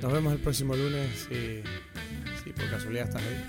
[0.03, 1.63] Nos vemos el próximo lunes si,
[2.43, 3.45] si por casualidad estás ahí.